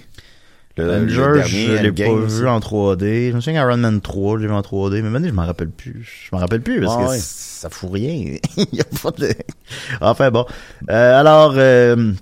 [0.77, 1.09] Le, dernier
[1.47, 2.41] je l'ai pas aussi.
[2.41, 3.31] vu en 3D.
[3.31, 5.47] Je me souviens qu'Iron Man 3, je l'ai vu en 3D, mais maintenant, je m'en
[5.47, 6.03] rappelle plus.
[6.29, 7.19] Je m'en rappelle plus parce Ah que ouais.
[7.21, 8.37] ça fout rien.
[8.57, 9.29] Il y a pas de...
[10.01, 10.45] Enfin bon.
[10.91, 12.13] Euh, alors, euh,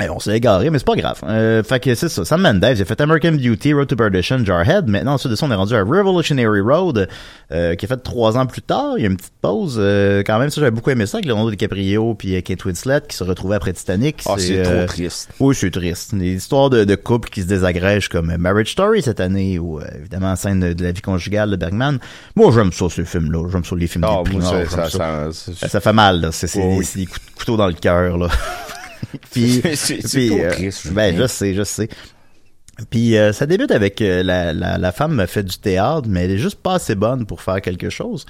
[0.00, 1.18] eh, on s'est égaré, mais c'est pas grave.
[1.24, 2.24] Euh, fait que c'est ça.
[2.24, 4.88] Sam Mendes, il a fait American Beauty, Road to Perdition, Jarhead.
[4.88, 7.08] Maintenant, ensuite de ça, on est rendu à Revolutionary Road,
[7.52, 8.94] euh, qui est fait trois ans plus tard.
[8.96, 9.76] Il y a une petite pause.
[9.78, 13.02] Euh, quand même, ça, j'avais beaucoup aimé ça avec Leonardo DiCaprio puis euh, Kate Winslet
[13.06, 14.22] qui se retrouvaient après Titanic.
[14.26, 15.28] Ah, c'est trop euh, triste.
[15.40, 16.14] oui, c'est triste.
[16.14, 19.78] Des histoires de, de couples qui se désagrègent comme euh, Marriage Story cette année ou
[19.78, 21.98] euh, évidemment scène de, de la vie conjugale de Bergman.
[22.34, 23.46] Moi, j'aime ça, ces films-là.
[23.52, 25.28] J'aime ça, les films déprimants, moi, ça- ça.
[25.32, 26.32] ça- ça- fait mal, là.
[26.32, 26.84] C'est Oui, des, oui.
[26.86, 28.28] c'est des coups de couteau dans le cœur, là.
[29.30, 31.88] puis, euh, triste, Ben, je sais, je sais.
[32.90, 36.32] Puis euh, ça débute avec euh, la, la, la femme fait du théâtre, mais elle
[36.32, 38.24] est juste pas assez bonne pour faire quelque chose.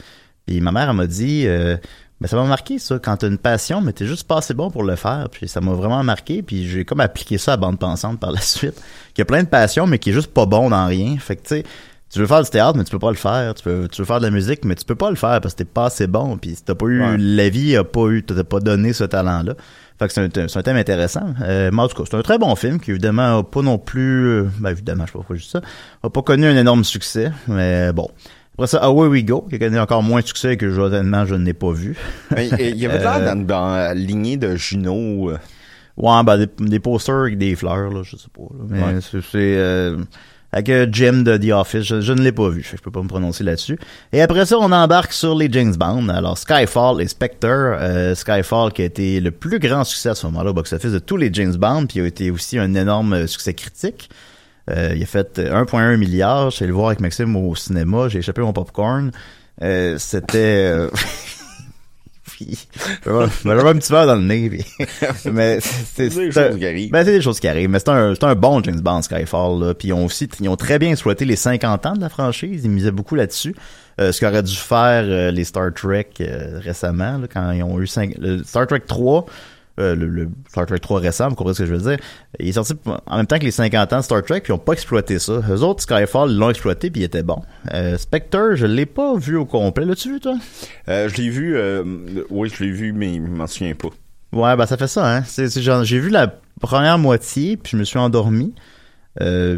[0.46, 1.76] Puis ma mère elle m'a dit, euh,
[2.20, 4.70] ben ça m'a marqué ça, quand t'as une passion, mais t'es juste pas assez bon
[4.70, 5.28] pour le faire.
[5.30, 8.40] Puis ça m'a vraiment marqué, puis j'ai comme appliqué ça à bande pensante par la
[8.42, 8.74] suite.
[9.14, 11.16] Qu'il y a plein de passions, mais qui est juste pas bon dans rien.
[11.18, 11.64] Fait que tu sais,
[12.12, 13.54] tu veux faire du théâtre, mais tu peux pas le faire.
[13.54, 15.54] Tu, peux, tu veux faire de la musique, mais tu peux pas le faire parce
[15.54, 16.36] que t'es pas assez bon.
[16.36, 17.16] Puis si t'as pas eu, Ouais.
[17.16, 19.54] la vie a pas eu, t'as pas donné ce talent-là.
[20.02, 21.34] Fait que c'est un, c'est un thème intéressant.
[21.42, 23.78] Euh, mais en tout cas, c'est un très bon film qui évidemment a pas non
[23.78, 25.60] plus, euh, ben évidemment, je sais pas pourquoi je dis ça,
[26.02, 28.08] a pas connu un énorme succès, mais bon.
[28.54, 31.34] Après ça, Away We Go, qui a connu encore moins de succès que honnêtement je
[31.36, 31.96] n'ai pas vu.
[32.36, 35.30] Mais, il y avait l'air Euh, dans, dans la lignée de Juno.
[35.30, 35.38] euh,
[35.96, 38.42] Ouais, ben des, des posters avec des fleurs, là, je sais pas.
[38.42, 38.64] là.
[38.68, 39.00] Mais Ouais.
[39.00, 39.96] c'est c'est, euh,
[40.52, 43.08] avec euh, Jim de The Office, je, ne l'ai pas vu, je peux pas me
[43.08, 43.78] prononcer là-dessus.
[44.12, 46.08] Et après ça, on embarque sur les James Bond.
[46.08, 50.26] Alors Skyfall et Spectre, euh, Skyfall qui a été le plus grand succès à ce
[50.26, 53.26] moment-là au box-office de tous les James Bond, puis a été aussi un énorme euh,
[53.26, 54.10] succès critique.
[54.70, 56.50] Euh, il a fait euh, 1,1 milliard.
[56.50, 58.08] Je suis allé le voir avec Maxime au cinéma.
[58.08, 59.10] J'ai échappé mon popcorn.
[59.62, 60.88] Euh, C'était...
[62.46, 62.58] puis,
[63.04, 64.48] j'avais j'avais un petit verre dans le nez.
[64.50, 64.64] puis-
[65.32, 66.90] mais c'est des c'est un- choses qui arrivent.
[66.90, 67.68] ben, c'est des choses qui arrivent.
[67.70, 69.60] Mais c'est un, un bon James Bond Skyfall.
[69.60, 69.74] Là.
[69.74, 72.62] Puis ils ont aussi ils ont très bien exploité les 50 ans de la franchise.
[72.64, 73.54] Ils misaient beaucoup là-dessus.
[74.00, 77.78] Euh, ce qu'auraient dû faire euh, les Star Trek euh, récemment, là, quand ils ont
[77.78, 77.86] eu
[78.18, 79.26] le Star Trek 3,
[79.80, 81.98] euh, le, le Star Trek 3 récent, vous comprenez ce que je veux dire.
[82.38, 82.74] Il est sorti
[83.06, 85.18] en même temps que les 50 ans de Star Trek, puis ils ont pas exploité
[85.18, 85.40] ça.
[85.50, 87.40] Eux autres, Skyfall, l'ont exploité, puis il était bon.
[87.72, 89.84] Euh, Spectre, je l'ai pas vu au complet.
[89.84, 90.36] L'as-tu vu, toi?
[90.88, 91.82] euh, je l'ai vu, euh,
[92.30, 93.88] oui, je l'ai vu, mais je m'en souviens pas.
[94.32, 95.22] Ouais, ben ça fait ça, hein.
[95.26, 98.54] C'est, j'ai vu la première moitié, puis je me suis endormi.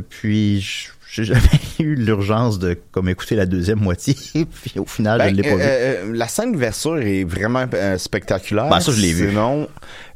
[0.08, 1.40] Puis j- j'ai jamais
[1.78, 4.14] eu l'urgence de comme écouter la deuxième moitié,
[4.62, 5.62] puis au final, Ben, je l'ai pas euh, vu.
[5.62, 8.68] euh, la scène d'ouverture est vraiment euh, spectaculaire.
[8.68, 9.28] Ben, ça, je l'ai vu.
[9.28, 9.68] Sinon,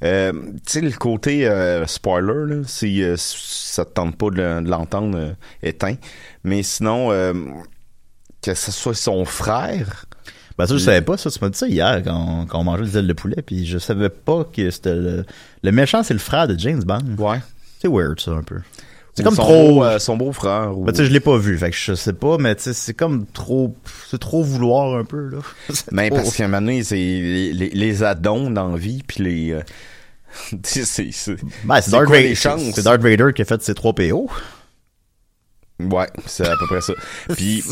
[0.05, 4.37] euh, tu sais, le côté euh, spoiler, là, si euh, ça te tente pas de,
[4.37, 5.33] le- de l'entendre euh,
[5.63, 5.95] éteint.
[6.43, 7.33] Mais sinon, euh,
[8.43, 10.07] que ce soit son frère.
[10.57, 11.31] Ben ça, je savais pas ça.
[11.31, 13.79] Tu m'as dit ça hier quand, quand on mangeait des ailes de poulet, puis je
[13.79, 15.25] savais pas que c'était le,
[15.63, 17.15] le méchant, c'est le frère de James Bond.
[17.17, 17.39] Ouais.
[17.81, 18.57] C'est weird, ça, un peu.
[19.19, 19.69] C'est comme son trop...
[19.75, 20.77] beau, euh, son beau-frère.
[20.79, 22.63] ou- Ben, tu sais, je l'ai pas vu, fait que je sais pas, mais tu
[22.63, 23.77] sais, c'est comme trop...
[24.11, 25.39] C'est trop vouloir un peu, là.
[25.93, 29.23] Mais trop- parce qu'à un moment donné, c'est les, les, les addons dans vie, puis
[29.23, 29.51] les...
[29.53, 29.63] euh,
[30.65, 30.85] c'est...
[30.87, 32.23] c'est Ben, Darth Vader.
[32.29, 32.63] les chances?
[32.75, 34.29] C'est Darth Vader qui a fait ses 3 PO.
[35.81, 36.93] Ouais, c'est à peu près ça.
[37.37, 37.63] Puis,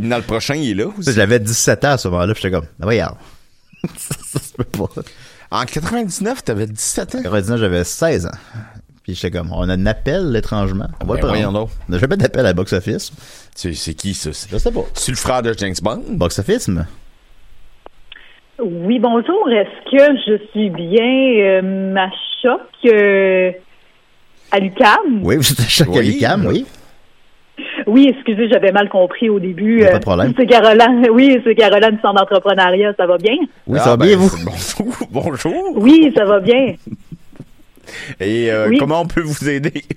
[0.00, 1.12] dans le prochain, il est là aussi.
[1.12, 3.16] J'avais 17 ans à ce moment-là, puis j'étais comme, ben regarde.
[3.96, 4.88] ça, ça se peut pas.
[5.52, 7.18] En 99, t'avais 17 ans?
[7.20, 8.30] En 99, j'avais 16 ans.
[9.06, 10.86] Puis j'étais comme, on a un appel, étrangement.
[11.00, 11.68] On va Ben, le prendre.
[11.88, 13.12] On n'a jamais d'appel à Box Office.
[13.54, 14.32] C'est c'est qui, ça?
[14.32, 14.80] C'est Je sais pas.
[14.94, 16.02] c'est le frère de James Bond?
[16.10, 16.80] Box Office, mais...
[18.58, 19.48] Oui, bonjour.
[19.50, 22.08] Est-ce que je suis bien euh, ma
[22.42, 23.52] choc euh,
[24.50, 25.20] à l'UQAM?
[25.22, 26.48] Oui, vous êtes à chaque Oui, cam, là.
[26.48, 26.66] oui.
[27.86, 29.80] Oui, excusez, j'avais mal compris au début.
[29.82, 30.32] Pas de Euh, problème.
[30.36, 31.06] C'est Caroline.
[31.12, 32.92] Oui, c'est Caroline du Centre d'entrepreneuriat.
[32.96, 33.36] Ça va bien?
[33.66, 34.28] Oui, Ah, ça va ben, bien, vous?
[34.28, 34.96] c'est- Bonjour.
[35.10, 35.72] Bonjour.
[35.76, 36.74] Oui, ça va bien.
[38.20, 38.78] Et euh, Oui.
[38.78, 39.84] comment on peut vous aider?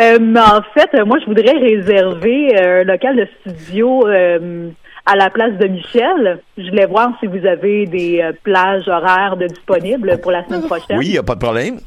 [0.00, 5.30] Euh, mais en fait, euh, moi, je voudrais réserver un local de studio à la
[5.30, 6.38] place de Michel.
[6.56, 10.98] Je voulais voir si vous avez des plages horaires de disponibles pour la semaine prochaine.
[10.98, 11.80] Oui, y a pas de problème.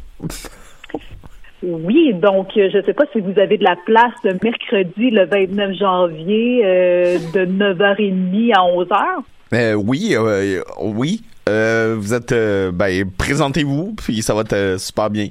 [1.63, 5.11] Oui, donc euh, je ne sais pas si vous avez de la place le mercredi,
[5.11, 9.23] le 29 janvier, euh, de 9h30 à 11h.
[9.53, 11.21] Euh, oui, euh, oui.
[11.47, 15.27] Vous êtes, euh, ben, présentez-vous, puis ça va être super bien.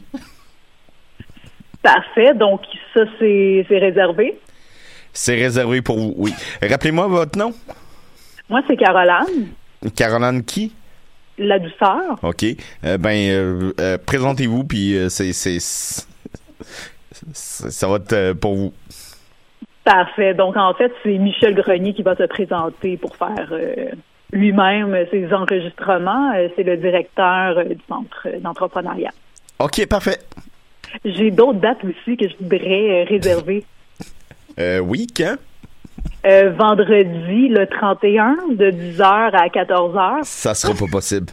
[1.82, 2.60] Parfait, donc
[2.94, 4.38] ça, c'est réservé.
[5.12, 6.32] C'est réservé pour vous, oui.
[6.62, 7.52] Rappelez-moi votre nom.
[8.48, 9.48] Moi, c'est Caroline,
[9.96, 10.72] Caroline qui?
[11.38, 12.18] la douceur.
[12.22, 12.44] OK.
[12.98, 13.72] Ben,
[14.04, 16.06] présentez-vous, puis c'est-
[17.32, 18.72] ça va être euh, pour vous.
[19.84, 20.34] Parfait.
[20.34, 23.86] Donc, en fait, c'est Michel Grenier qui va se présenter pour faire euh,
[24.32, 26.32] lui-même ses enregistrements.
[26.34, 29.12] Euh, c'est le directeur euh, du centre d'entrepreneuriat.
[29.58, 30.18] OK, parfait.
[31.04, 33.64] J'ai d'autres dates aussi que je voudrais euh, réserver.
[34.58, 35.36] Euh, oui, quand?
[36.24, 40.24] Vendredi, le 31, de 10h à 14h.
[40.24, 41.28] Ça sera pas possible.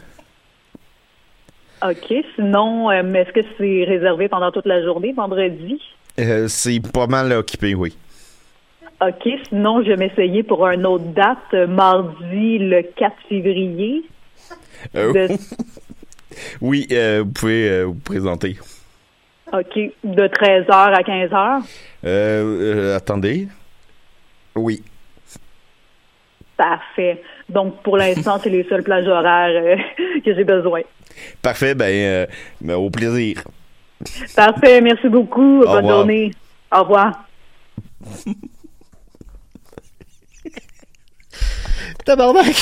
[1.82, 2.14] OK.
[2.34, 5.80] Sinon, euh, est-ce que c'est réservé pendant toute la journée, vendredi?
[6.18, 7.96] Euh, c'est pas mal occupé, oui.
[9.00, 9.28] OK.
[9.48, 14.02] Sinon, je vais m'essayer pour une autre date, euh, mardi, le 4 février.
[14.96, 15.34] Euh, De-
[16.60, 18.58] oui, euh, vous pouvez vous présenter.
[19.52, 19.78] OK.
[20.04, 21.62] De 13h à 15h.
[22.04, 23.48] Euh, euh, attendez.
[24.56, 24.82] Oui.
[26.56, 27.22] Parfait.
[27.48, 29.78] Donc, pour l'instant, c'est les seules plages horaires
[30.24, 30.80] que j'ai besoin.
[31.42, 32.26] Parfait, ben,
[32.66, 33.42] euh, au plaisir.
[34.34, 34.80] Parfait.
[34.80, 35.60] Merci beaucoup.
[35.60, 35.96] Bonne revoir.
[35.98, 36.30] journée.
[36.72, 37.24] Au revoir.
[42.04, 42.54] Tabarnak!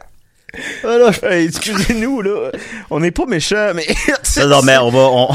[1.22, 2.50] Hey, excusez-nous, là.
[2.90, 3.86] On n'est pas méchants, mais.
[4.38, 4.98] Non, non, mais on va.
[4.98, 5.28] On...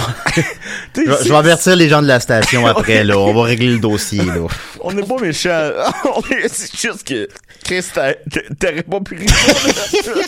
[0.95, 3.17] je, vais- je vais avertir les gens de la station après, là.
[3.17, 4.35] On va régler le dossier, là.
[4.79, 5.71] On n'est pas méchants.
[6.15, 7.27] On est- C'est juste que.
[7.63, 10.19] Chris, t'a- t'a- t'aurais pas pu répondre.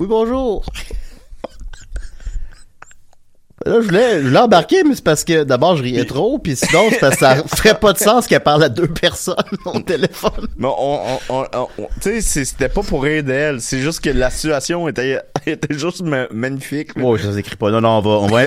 [0.00, 0.64] Oui, bonjour.
[3.64, 6.56] Là, je voulais, je voulais embarquer, mais c'est parce que d'abord, je riais trop, puis
[6.56, 9.34] sinon, c'est parce que ça ferait pas de sens qu'elle parle à deux personnes
[9.66, 10.48] au téléphone.
[10.56, 11.68] Mais on, on, on-
[12.00, 13.60] tu sais, c'était pas pour rire d'elle.
[13.60, 16.94] C'est juste que la situation était, était juste ma- magnifique.
[16.96, 17.02] là.
[17.02, 17.70] Bon, ça s'écrit pas.
[17.70, 18.44] Non, non, on va, on va,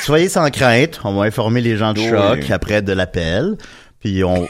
[0.00, 1.00] soyez sans crainte.
[1.04, 2.10] On va informer les gens de Oui.
[2.10, 3.56] choc après de l'appel.
[4.00, 4.48] Puis on,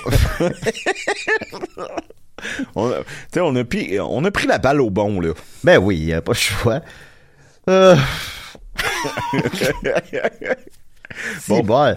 [2.74, 2.94] On a,
[3.32, 5.32] sais, on a pris, on a pris la balle au bon, là.
[5.62, 6.80] ben oui, y a pas le choix.
[7.70, 7.94] Euh,
[11.48, 11.94] bon.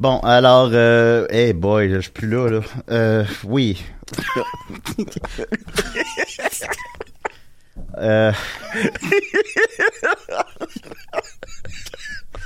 [0.00, 2.60] Bon, alors, euh, hey boy, je suis plus là, là.
[2.90, 3.84] Euh, oui.
[7.98, 8.32] euh...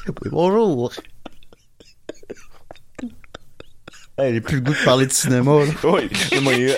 [0.09, 0.93] oui, bonjour.
[4.25, 5.73] Hey, j'ai plus le goût de parler de cinéma, là.
[5.85, 6.09] oui,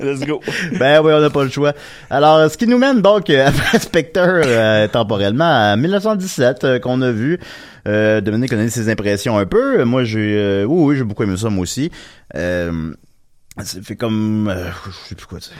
[0.00, 0.40] let's go.
[0.80, 1.74] Ben oui, on n'a pas le choix.
[2.10, 7.00] Alors, ce qui nous mène donc euh, après Spectre euh, temporellement à 1917 euh, qu'on
[7.02, 7.38] a vu.
[7.86, 9.84] Euh, Dominique connaît ses impressions un peu.
[9.84, 11.92] Moi, j'ai, euh, oui, oui, j'ai beaucoup aimé ça moi aussi.
[12.34, 12.92] Euh,
[13.62, 15.52] ça fait comme, euh, je sais plus quoi dire.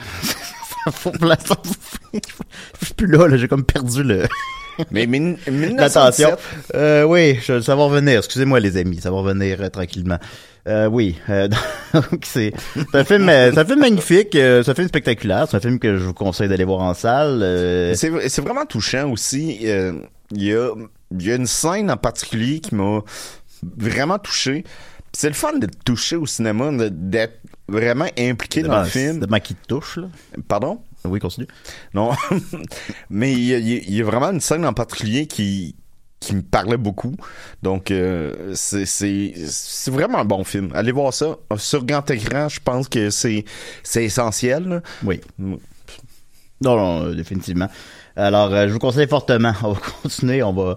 [2.81, 4.23] Je suis plus là, là j'ai comme perdu le.
[4.91, 6.29] Mais min- L'attention.
[6.29, 6.39] 1917.
[6.75, 8.17] Euh, oui, je, ça va revenir.
[8.19, 10.17] Excusez-moi les amis, ça va revenir euh, tranquillement.
[10.67, 11.47] Euh, oui, euh,
[11.93, 12.53] donc c'est
[12.93, 16.03] un film, c'est un film magnifique, c'est un film spectaculaire, c'est un film que je
[16.05, 17.39] vous conseille d'aller voir en salle.
[17.95, 19.57] C'est c'est vraiment touchant aussi.
[19.61, 20.69] Il y, a,
[21.11, 23.01] il y a une scène en particulier qui m'a
[23.77, 24.63] vraiment touché.
[25.11, 29.25] C'est le fun d'être touché au cinéma, de- d'être vraiment impliqué dans le film.
[29.31, 30.07] C'est qui te touche là?
[30.47, 30.79] Pardon?
[31.05, 31.47] Oui, continue.
[31.93, 32.11] Non.
[33.09, 35.75] Mais il y, a, vraiment une scène en particulier qui,
[36.19, 37.15] qui me parlait beaucoup.
[37.61, 39.33] Donc, euh, c'est-
[39.87, 40.71] vraiment un bon film.
[40.73, 41.37] Allez voir ça.
[41.57, 43.45] Sur grand écran, je pense que c'est
[43.95, 44.81] essentiel.
[45.03, 45.19] Oui.
[45.37, 45.57] Non,
[46.77, 47.67] non, euh, définitivement.
[48.15, 49.53] Alors, euh, je vous conseille fortement.
[49.63, 50.75] On va continuer, on va...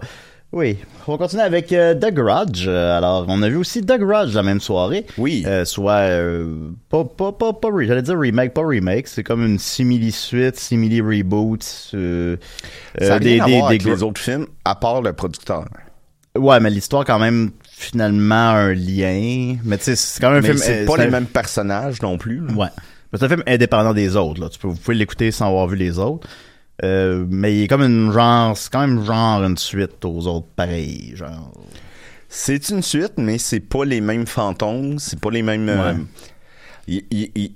[0.57, 2.65] Oui, on va continuer avec euh, The Grudge.
[2.67, 5.05] Euh, Alors, on a vu aussi The Grudge la même soirée.
[5.19, 5.43] Oui.
[5.45, 6.47] Euh, soit, euh,
[6.89, 9.07] pas, pas, pas, pas, j'allais dire remake, pas remake.
[9.07, 11.63] C'est comme une simili-suite, simili-reboot.
[11.93, 12.37] Euh,
[12.99, 15.65] Ça a euh, rien à voir avec gr- les autres films, à part le producteur.
[16.35, 19.57] Ouais, mais l'histoire quand même finalement un lien.
[19.63, 20.57] Mais tu sais, c'est quand même un Mais film.
[20.59, 22.39] c'est euh, pas les un- mêmes personnages non plus.
[22.47, 22.53] là.
[22.53, 22.67] Ouais.
[23.13, 24.41] Mais C'est un film indépendant des autres.
[24.41, 24.49] Là.
[24.49, 26.27] Tu peux, vous pouvez l'écouter sans avoir vu les autres.
[26.83, 30.47] Euh, mais il est comme une genre, c'est quand même genre une suite aux autres
[30.55, 31.51] pareils, genre.
[32.29, 35.69] C'est une suite, mais c'est pas les mêmes fantômes, c'est pas les mêmes.
[35.69, 35.99] euh, Ouais.
[36.89, 37.03] Il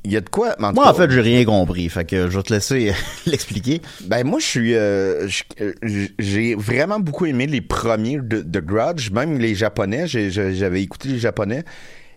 [0.03, 0.55] y, a de quoi.
[0.61, 2.93] en Moi, en fait, j'ai rien compris, fait que je vais te laisser
[3.25, 3.81] l'expliquer.
[4.01, 5.25] Ben moi je suis euh,
[6.19, 11.19] j'ai vraiment beaucoup aimé les premiers de, de Grudge, même les japonais, j'avais écouté les
[11.19, 11.63] japonais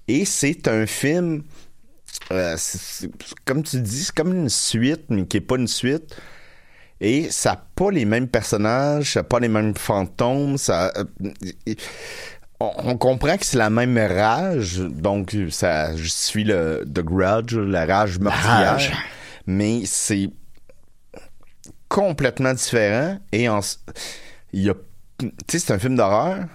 [0.09, 1.45] et c'est un film
[2.33, 2.57] euh,
[3.45, 6.17] comme tu dis, c'est comme une suite mais qui est pas une suite.
[7.00, 11.74] Et ça n'a pas les mêmes personnages, ça n'a pas les mêmes fantômes, ça euh,
[12.61, 17.85] on, on comprend que c'est la même rage, donc ça suit le The Grudge, la
[17.85, 18.72] rage meurtrière.
[18.72, 18.92] rage.
[19.46, 20.30] Mais c'est
[21.88, 23.61] complètement différent et en,
[24.52, 24.74] il y a
[25.18, 26.46] tu sais c'est un film d'horreur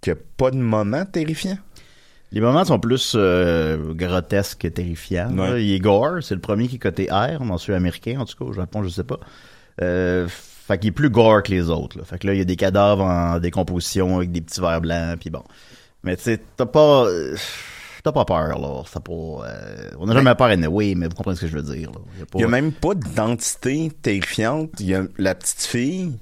[0.00, 1.58] qui a pas de moment terrifiant.
[2.32, 5.36] Les moments sont plus euh, grotesques que terrifiants.
[5.36, 5.62] Ouais.
[5.64, 8.36] Il est gore, c'est le premier qui est coté R, dans celui américain, en tout
[8.36, 9.20] cas, au Japon, je sais pas.
[9.82, 11.98] Euh, fait qu'il est plus gore que les autres.
[11.98, 12.04] Là.
[12.04, 15.18] Fait que là, il y a des cadavres en décomposition avec des petits verres blancs,
[15.20, 15.42] puis bon.
[16.04, 17.04] Mais tu sais, t'as pas...
[17.06, 17.36] euh,
[18.04, 18.82] T'as pas peur, là.
[19.00, 19.12] Pas...
[19.12, 21.88] euh, on n'a jamais peur anyway, mais vous comprenez ce que je veux dire.
[21.92, 21.98] Là.
[22.14, 24.70] Il y a pas- Il y a même pas d'identité terrifiante.
[24.80, 26.18] Il y a la petite fille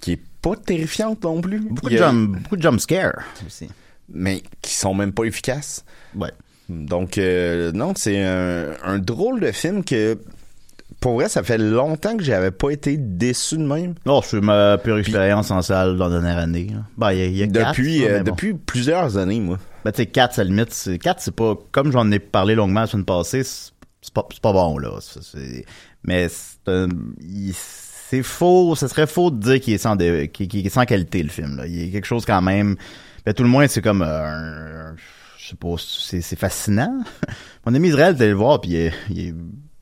[0.00, 1.60] qui est pas terrifiante non plus.
[1.60, 3.68] beaucoup, Il de a- jump, beaucoup de jump scare aussi.
[4.08, 5.84] mais qui sont même pas efficaces.
[6.16, 6.32] Ouais.
[6.68, 10.18] Donc, euh, non, c'est un, un drôle de film que,
[11.00, 13.94] pour vrai, ça fait longtemps que j'avais pas été déçu de même.
[14.06, 16.68] Non, c'est ma pire expérience en salle dans la dernière année.
[16.72, 16.80] là.
[16.96, 18.32] Ben, il y y a Depuis, là, euh, bon.
[18.32, 19.58] depuis plusieurs années, moi.
[19.84, 22.54] Ben, tu sais, 4, à la limite, c'est, 4, c'est pas, comme j'en ai parlé
[22.54, 23.72] longuement la semaine passée, c'est
[24.12, 24.90] pas, c'est pas bon, là.
[26.04, 26.28] Mais
[27.52, 31.56] c'est, faux, ce serait faux de dire qu'il est sans, est sans qualité, le film,
[31.58, 31.66] là.
[31.66, 32.76] Il y a quelque chose quand même,
[33.24, 34.92] ben, tout le moins, c'est comme, euh,
[35.38, 36.98] je sais pas, c'est, fascinant.
[37.66, 39.34] Mon ami Israël allé le voir, puis il, est- il est-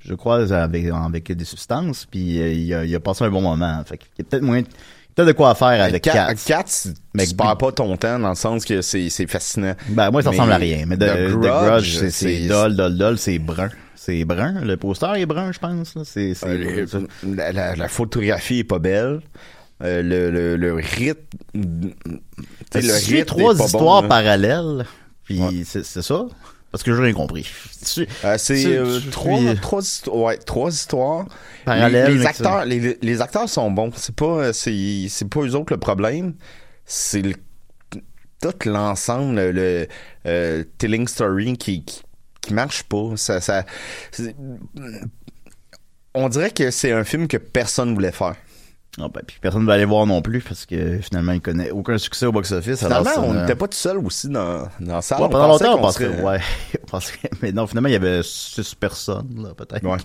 [0.06, 3.42] je crois, avec, avec des substances, puis euh, il a, il a passé un bon
[3.42, 3.82] moment.
[3.84, 6.44] Fait qu'il y a peut-être moins, peut-être de quoi faire avec Cat- 4.
[6.44, 9.74] Cats, Mais- tu perds pas ton temps dans le sens que c'est c'est fascinant.
[9.88, 10.84] Ben, moi, ça ressemble à rien.
[10.86, 13.70] Mais de, The Grudge, c'est, dol, dol, dol, c'est brun.
[13.94, 14.60] C'est brun.
[14.62, 15.94] Le poster est brun, je pense.
[15.96, 16.02] là.
[16.04, 16.86] C'est, c'est, Euh,
[17.26, 19.20] la, la- la photographie est pas belle.
[19.82, 21.20] Euh, le, le, le rythme.
[22.74, 24.08] le rythme trois histoires bon, là.
[24.08, 24.86] parallèles?
[25.24, 26.26] Puis c'est, c'est ça?
[26.76, 27.48] Parce que j'ai rien compris.
[28.24, 31.24] Euh, c'est euh, trois, trois, histo- ouais, trois histoires.
[31.64, 33.90] Parallèles, Les, acteurs, les, les acteurs sont bons.
[33.96, 36.34] C'est pas, euh, c'est, c'est pas eux autres le problème.
[36.84, 37.32] C'est le-
[38.42, 39.86] tout l'ensemble, le, le,
[40.26, 42.02] euh, telling story qui, qui,
[42.42, 43.12] qui marche pas.
[43.16, 43.64] Ça, ça,
[44.12, 44.36] c'est-
[46.14, 48.36] on dirait que c'est un film que personne voulait faire.
[48.98, 51.70] Ah, ben, puis personne ne va aller voir non plus parce que finalement, il connaît
[51.70, 52.78] aucun succès au box-office.
[52.78, 55.20] Finalement, ça on ne- n'était pas tout seul aussi dans, dans salle.
[55.20, 56.40] Ouais, pendant longtemps, on pensait, serait- ouais,
[56.82, 59.84] on pensait- mais non, finalement, il y avait six personnes, là, peut-être.
[59.84, 59.98] Ouais.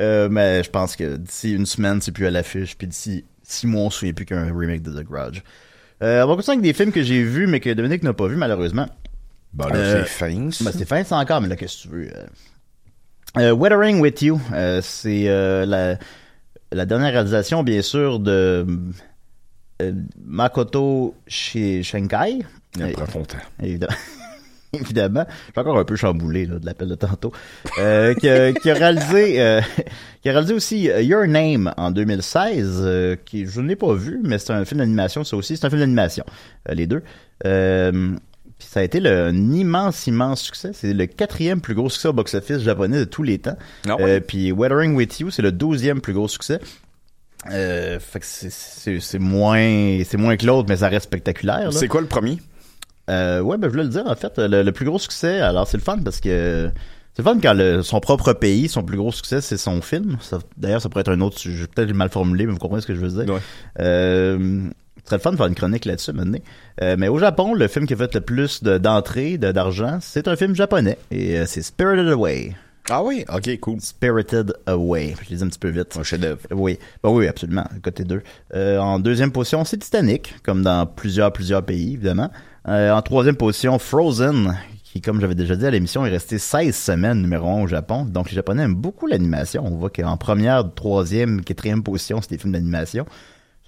[0.00, 3.66] Euh, mais je pense que d'ici une semaine, c'est plus à l'affiche, puis d'ici six
[3.66, 5.40] mois, on se souvient plus qu'un remake de The Grudge.
[6.02, 8.26] Euh, on va continuer avec des films que j'ai vus, mais que Dominique n'a pas
[8.26, 8.88] vu, malheureusement.
[9.52, 10.50] Ben là, Euh, c'est fin.
[10.50, 10.64] ça.
[10.64, 12.08] Ben, c'est fin, c'est encore, mais là, qu'est-ce que tu veux?
[12.16, 12.26] Euh,
[13.38, 15.98] euh, Weathering with You, euh, c'est euh, la,
[16.72, 18.66] la dernière réalisation, bien sûr, de
[19.82, 19.92] euh,
[20.24, 22.40] Makoto Shi- Shinkai.
[22.78, 23.38] Il prend ton temps.
[23.62, 23.94] Évidemment.
[24.72, 25.26] Évidemment.
[25.28, 27.32] Je suis encore un peu chamboulé là, de l'appel de tantôt.
[27.78, 29.60] Euh, qui, a, qui a réalisé euh,
[30.22, 34.20] qui a réalisé aussi Your Name en 2016, euh, qui je ne l'ai pas vu,
[34.22, 35.56] mais c'est un film d'animation, ça aussi.
[35.56, 36.24] C'est un film d'animation,
[36.68, 37.02] les deux.
[38.60, 40.70] Puis ça a été le, un immense, immense succès.
[40.72, 43.56] C'est le quatrième plus gros succès au box-office japonais de tous les temps.
[43.86, 43.96] Ouais?
[44.00, 46.60] Euh, puis Weathering with You, c'est le douzième plus gros succès.
[47.50, 51.72] Euh, fait que c'est- moins c'est moins que l'autre, mais ça reste spectaculaire.
[51.72, 52.38] C'est quoi le premier?
[53.08, 55.66] Euh, ouais, ben, je voulais le dire, en fait, le, le plus gros succès, alors
[55.66, 56.70] c'est le fun parce que
[57.14, 60.18] c'est le fun quand le- son propre pays, son plus gros succès, c'est son film.
[60.58, 62.94] D'ailleurs, ça pourrait être un autre sujet, peut-être mal formulé, mais vous comprenez ce que
[62.94, 63.34] je veux dire.
[63.34, 63.40] Ouais.
[63.80, 64.68] Euh,
[65.16, 66.38] le fun de faire une chronique là-dessus maintenant.
[66.82, 69.98] Euh, mais au Japon, le film qui a fait le plus de- d'entrées, de, d'argent,
[70.00, 70.98] c'est un film japonais.
[71.10, 72.54] Et euh, c'est Spirited Away.
[72.88, 73.24] Ah oui?
[73.32, 73.80] Ok, cool.
[73.80, 75.14] Spirited Away.
[75.24, 75.96] Je l'ai dit un petit peu vite.
[75.96, 76.40] Un chef-d'œuvre.
[76.50, 77.64] Oui, bah oui, absolument.
[77.84, 78.22] Côté 2.
[78.54, 82.30] Euh, en deuxième position, c'est Titanic, comme dans plusieurs, plusieurs pays, évidemment.
[82.68, 86.74] Euh, en troisième position, Frozen, qui, comme j'avais déjà dit à l'émission, est resté 16
[86.74, 88.04] semaines numéro 1 au Japon.
[88.04, 89.62] Donc, les Japonais aiment beaucoup l'animation.
[89.64, 93.06] On voit qu'en première, troisième, quatrième position, c'est des films d'animation.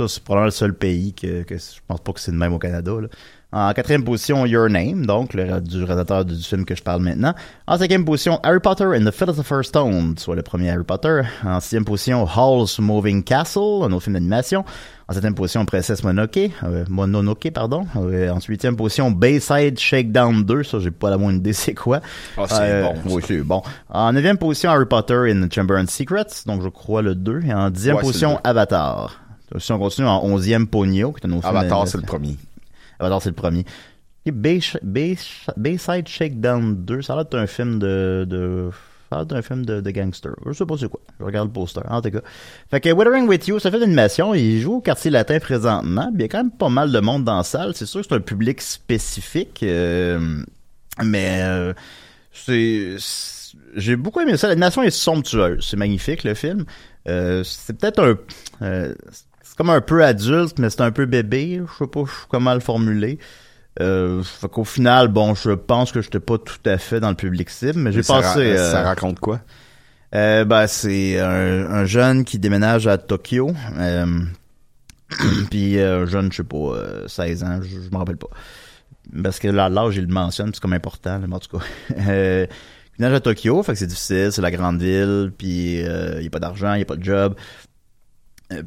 [0.09, 2.53] Ça, c'est probablement le seul pays que, que je pense pas que c'est le même
[2.53, 2.93] au Canada.
[3.01, 3.09] là.
[3.55, 7.03] En quatrième position, Your Name, donc le, du réalisateur du, du film que je parle
[7.03, 7.35] maintenant.
[7.67, 11.21] En cinquième position, Harry Potter and the Philosopher's Stone, soit le premier Harry Potter.
[11.45, 14.65] En sixième position, Hall's Moving Castle, un autre film d'animation.
[15.07, 17.85] En septième position, Princesse Mononoke, euh, Mononoke, pardon.
[17.97, 22.01] Euh, en huitième position, Bayside Shakedown 2, ça j'ai pas la moindre idée c'est quoi.
[22.39, 23.61] Ah, c'est bon, Oui, c'est bon.
[23.91, 27.43] En neuvième position, Harry Potter in the Chamber and Secrets, donc je crois le 2.
[27.45, 28.41] Et en dixième Ouais, position.
[28.45, 29.19] Avatar.
[29.59, 32.37] Si on continue en onzième, Ponyo, qui est un autre film Avatar, c'est le premier.
[32.99, 33.65] Avatar, c'est le premier.
[34.25, 35.17] Et Bay, Bay,
[35.57, 38.71] Bayside Shakedown 2, ça a l'air d'être un film de, de,
[39.11, 40.33] ça a l'air d'un film de, de gangster.
[40.47, 41.01] Je sais pas c'est quoi.
[41.19, 41.83] Je regarde le poster.
[41.89, 42.21] En tout cas.
[42.71, 44.33] Fait que Withering With You, ça fait d'animation.
[44.35, 46.11] Il joue au quartier latin présentement.
[46.15, 47.73] Il y a quand même pas mal de monde dans la salle.
[47.75, 49.63] C'est sûr que c'est un public spécifique.
[49.65, 50.43] euh,
[51.03, 51.73] mais, euh,
[52.33, 52.97] c'est,
[53.75, 54.49] j'ai beaucoup aimé ça.
[54.49, 55.67] L'animation est somptueuse.
[55.69, 56.65] C'est magnifique, le film.
[57.09, 58.17] Euh, c'est peut-être un,
[58.65, 58.95] euh,
[59.53, 61.61] c'est comme un peu adulte, mais c'est un peu bébé.
[61.61, 63.19] Je sais pas comment le formuler.
[63.81, 67.17] Euh, fait qu'au final, bon, je pense que j'étais pas tout à fait dans le
[67.17, 68.55] public cible, mais j'ai pensé.
[68.55, 69.41] ra- euh, ça raconte quoi?
[70.15, 73.53] euh, ben, c'est un, un jeune qui déménage à Tokyo.
[73.79, 74.07] Euh,
[75.51, 78.29] puis euh, un jeune, je sais pas, euh, 16 ans, je, je me rappelle pas.
[79.23, 81.65] Parce que là, l'âge, il le mentionne, c'est comme important, mais en tout cas.
[82.09, 86.17] Euh, il déménage à Tokyo, fait que c'est difficile, c'est la grande ville, puis euh,
[86.17, 87.35] il n'y a pas d'argent, il n'y a pas de job.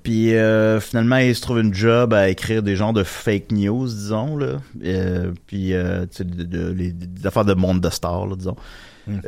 [0.04, 3.86] Puis euh, finalement, il se trouve une job à écrire des genres de fake news,
[3.88, 4.58] disons là.
[4.84, 8.36] Euh, puis euh, tu sais, de, de- les- des affaires de monde de stars, là,
[8.36, 8.56] disons.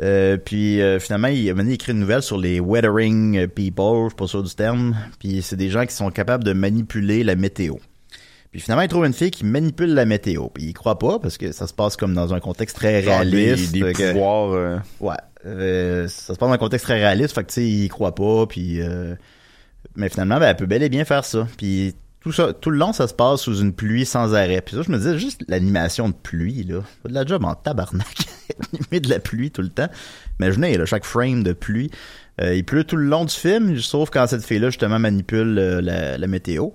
[0.02, 4.16] Euh, puis finalement, il a mené écrire une nouvelle sur les weathering people, je suis
[4.16, 4.96] pas sûr du terme.
[5.20, 7.74] Puis c'est des gens qui sont capables de manipuler la météo.
[8.50, 10.48] Puis finalement, il trouve une fille qui manipule la météo.
[10.52, 13.20] Puis il croit pas parce que ça se passe comme dans un contexte très Genre
[13.24, 13.72] des- réaliste.
[13.72, 14.82] des que- pouvoirs.
[15.00, 15.14] Ouais.
[15.44, 17.34] Ça se passe dans un contexte très réaliste.
[17.34, 18.46] Fait que tu sais, il croit pas.
[18.46, 18.80] Puis
[19.98, 21.46] mais finalement, ben, elle peut bel et bien faire ça.
[21.58, 24.60] Puis tout ça, tout le long, ça se passe sous une pluie sans arrêt.
[24.60, 26.80] Puis ça, je me disais, juste l'animation de pluie, là.
[27.02, 28.26] Pas de la job en tabarnak.
[28.72, 29.88] Animer de la pluie tout le temps.
[30.40, 31.90] Imaginez, là, chaque frame de pluie.
[32.40, 35.80] Euh, il pleut tout le long du film, sauf quand cette fille-là, justement, manipule euh,
[35.80, 36.70] la, météo.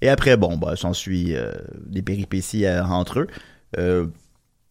[0.00, 1.52] Et après, bon, bah, s'ensuit euh,
[1.86, 3.26] des péripéties euh, entre
[3.76, 4.10] eux.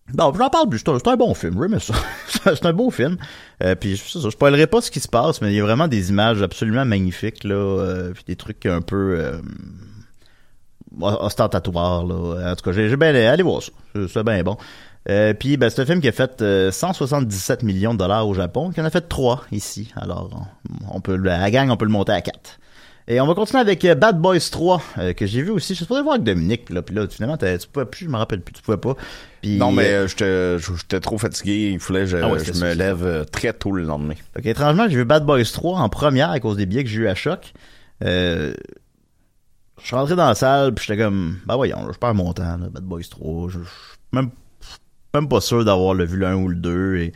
[0.09, 0.79] Euh, Bon, j'en parle plus.
[0.79, 1.93] C'est un, bon film, mais ça,
[2.27, 3.17] c'est un beau film.
[3.63, 5.87] Euh, puis ça, je spoilerai pas ce qui se passe, mais il y a vraiment
[5.87, 9.39] des images absolument magnifiques là, euh, puis des trucs un peu euh,
[11.01, 12.51] ostentatoires là.
[12.51, 13.71] En tout cas, j'ai bien allez voir ça.
[14.07, 14.57] C'est- bien bon.
[15.09, 18.33] Euh, puis ben, c'est un film qui a fait euh, 177 millions de dollars au
[18.33, 19.91] Japon, qui en a fait 3 ici.
[19.95, 20.29] Alors,
[20.91, 22.59] on, peut la gang, on peut le monter à 4.
[23.11, 25.69] Et on va continuer avec euh, Bad Boys 3, euh, que j'ai vu aussi.
[25.69, 28.17] Je suis supposé voir avec Dominique, là, puis là, finalement, tu pouvais plus, je me
[28.17, 28.95] rappelle plus, tu pouvais pas.
[29.41, 31.71] Puis, Non, mais euh, j'étais trop fatigué.
[31.73, 34.13] Il fallait que je, Ah ouais, je c'était me lève euh, très tôt le lendemain.
[34.35, 36.99] Fait étrangement, j'ai vu Bad Boys 3 en première à cause des billets que j'ai
[36.99, 37.51] eu à choc.
[38.03, 38.53] Euh,
[39.81, 42.31] je suis rentré dans la salle, puis j'étais comme, bah voyons, là, je perds mon
[42.33, 43.49] temps, là, Bad Boys 3.
[43.49, 44.29] Je je suis même,
[45.15, 46.97] même pas sûr d'avoir le vu 1 ou le 2.
[46.97, 47.13] Et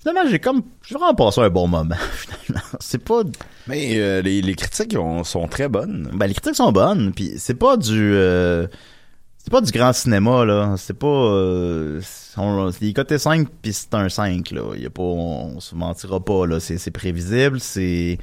[0.00, 2.66] finalement, j'ai comme, j'ai vraiment passé un bon moment, finalement.
[2.80, 3.22] C'est pas...
[3.66, 6.10] Mais euh, les, les critiques ont- sont très bonnes.
[6.14, 8.12] Ben, les critiques sont bonnes, puis c'est pas du...
[8.14, 8.66] euh,
[9.38, 10.74] c'est pas du grand cinéma, là.
[10.76, 11.06] C'est pas...
[11.06, 12.00] Euh,
[12.36, 14.72] on- il est coté 5, puis c'est un 5, là.
[14.76, 15.02] Il y a pas...
[15.02, 16.58] On, se mentira pas, là.
[16.60, 18.18] C'est, c'est prévisible, c'est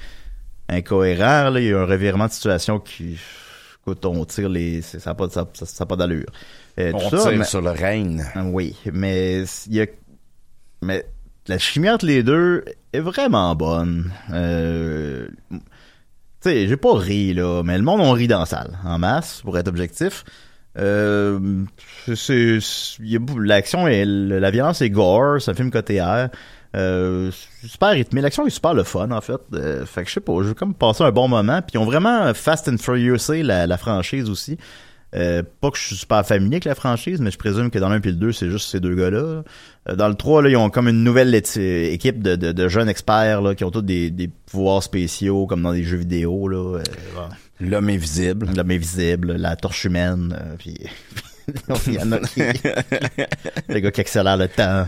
[0.69, 1.59] incohérent, là.
[1.59, 3.17] Il y a un revirement de situation qui...
[3.81, 4.81] Écoute, on tire les...
[4.81, 6.25] c'est- Ça n'a pas, ça, ça, ça a pas d'allure.
[6.79, 8.23] Euh, On tout ça, tire mais- sur le règne.
[8.51, 9.85] Oui, mais il y a...
[10.81, 11.05] Mais
[11.47, 14.11] la chimie entre les deux est vraiment bonne.
[14.31, 15.27] Euh...
[15.51, 15.59] Tu
[16.41, 19.41] sais, j'ai pas ri, là, mais le monde on ri dans la salle, en masse,
[19.41, 20.23] pour être objectif.
[20.77, 21.63] Euh,
[22.15, 22.59] c'est,
[23.37, 26.29] l'action et la violence est gore, c'est un film côté R.
[26.75, 27.31] Euh,
[27.65, 28.21] super rythmé.
[28.21, 29.39] L'action est super le fun, en fait.
[29.53, 31.61] Euh, fait que je sais pas, j'ai comme passé un bon moment.
[31.61, 34.57] Puis ils ont vraiment Fast and Furiousé la, la franchise aussi.
[35.15, 37.87] Euh, pas que je suis super familier avec la franchise, mais je présume que dans
[37.89, 39.43] l'un et le 2, c'est juste ces deux gars-là.
[39.89, 42.89] Euh, dans le 3, là, ils ont comme une nouvelle équipe de, de, de jeunes
[42.89, 46.47] experts là, qui ont tous des, des pouvoirs spéciaux, comme dans des jeux vidéo.
[46.49, 46.79] là.
[46.79, 46.83] Euh,
[47.59, 48.49] L'homme invisible.
[48.55, 50.75] L'homme invisible, la torche humaine, euh, puis...
[51.87, 52.41] Il y en a qui...
[53.69, 54.85] Le gars qui accélère le temps.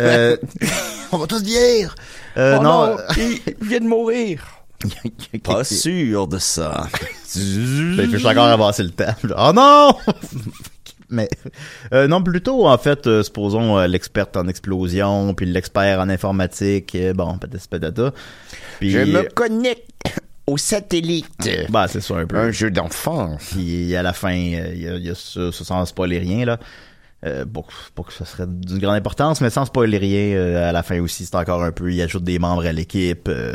[0.00, 0.36] Euh,
[1.12, 1.94] on va tous vieillir!
[2.36, 4.44] Euh, Oh non, non, il vient de mourir.
[5.44, 6.86] Pas sûr de ça.
[7.34, 9.14] Ben, il faut encore avancer le temps.
[9.38, 9.94] Oh non!
[11.08, 11.28] Mais
[11.92, 16.94] euh, non, plutôt en fait, euh, supposons euh, l'experte en explosion, puis l'expert en informatique,
[16.94, 18.12] euh, bon, peut-être patata.
[18.80, 19.90] Puis Je me connecte
[20.46, 21.48] au satellite.
[21.70, 22.36] bah c'est ça un peu.
[22.36, 23.36] Un jeu d'enfant.
[23.50, 26.44] Puis à la fin, euh, il y, a, y a ça, ça sans spoiler rien
[26.44, 26.58] là.
[27.24, 27.64] Euh, bon,
[27.94, 30.98] pas que ça serait d'une grande importance, mais sans spoiler rien, euh, à la fin
[31.00, 33.28] aussi, c'est encore un peu, il ajoute des membres à l'équipe.
[33.28, 33.54] euh,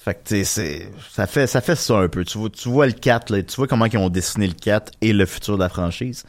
[0.00, 2.24] Fait que, tu sais, c'est, ça fait, ça fait ça un peu.
[2.24, 4.92] Tu vois, tu vois le 4, là, tu vois comment ils ont dessiné le 4
[5.00, 6.24] et le futur de la franchise.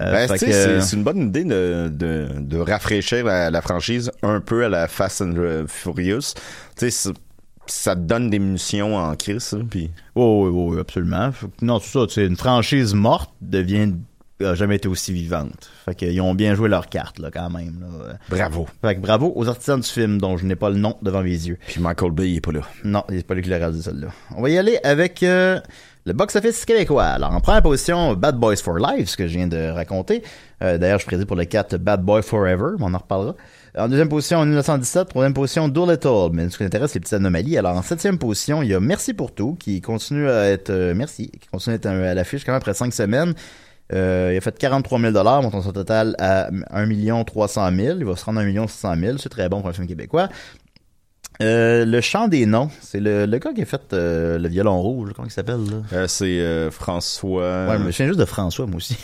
[0.00, 4.10] Euh, Ben, que- c'est- c'est une bonne idée de, de, de rafraîchir la, la franchise
[4.22, 6.34] un peu à la Fast and Furious.
[6.76, 7.14] Tu sais, c'est-
[7.66, 9.92] ça te donne des munitions en crise, puis...
[10.16, 11.30] Oui, oui, oui, absolument.
[11.62, 12.06] Non, c'est ça.
[12.08, 13.92] tu sais, une franchise morte devient
[14.44, 15.70] a jamais été aussi vivante.
[15.84, 17.80] Fait qu'ils ont bien joué leur carte, là, quand même.
[17.80, 18.14] là.
[18.28, 18.66] Bravo.
[18.80, 21.30] Fait que bravo aux artisans du film, dont je n'ai pas le nom devant mes
[21.30, 21.58] yeux.
[21.66, 22.60] Puis Michael Bay, il est pas là.
[22.84, 24.08] Non, il n'est pas lui qui l'a réalisé celle-là.
[24.36, 25.60] On va y aller avec euh,
[26.04, 27.04] le box-office québécois.
[27.04, 30.22] Alors, en première position, Bad Boys for Life, ce que je viens de raconter.
[30.62, 33.34] Euh, D'ailleurs, je prédis pour le 4 Bad Boy Forever, mais on en reparlera.
[33.78, 35.08] En deuxième position, en 1917.
[35.08, 36.28] Troisième position, Doolittle.
[36.32, 37.56] Mais ce qui m'intéresse, c'est les petites anomalies.
[37.56, 40.68] Alors, en septième position, il y a Merci pour tout, qui continue à être...
[40.70, 43.32] euh, merci, qui continue à être à l'affiche quand même après cinq semaines.
[43.92, 45.12] Euh, il a fait 43 000
[45.42, 47.98] montant son total à 1 300 000.
[47.98, 49.18] Il va se rendre à 1 600 000.
[49.18, 50.28] C'est très bon pour un film québécois.
[51.40, 54.80] Euh, le chant des noms, c'est le, le gars qui a fait euh, le violon
[54.80, 56.06] rouge, comment il s'appelle là?
[56.06, 57.66] C'est François...
[57.68, 58.96] Ouais, je me souviens juste de François, moi aussi.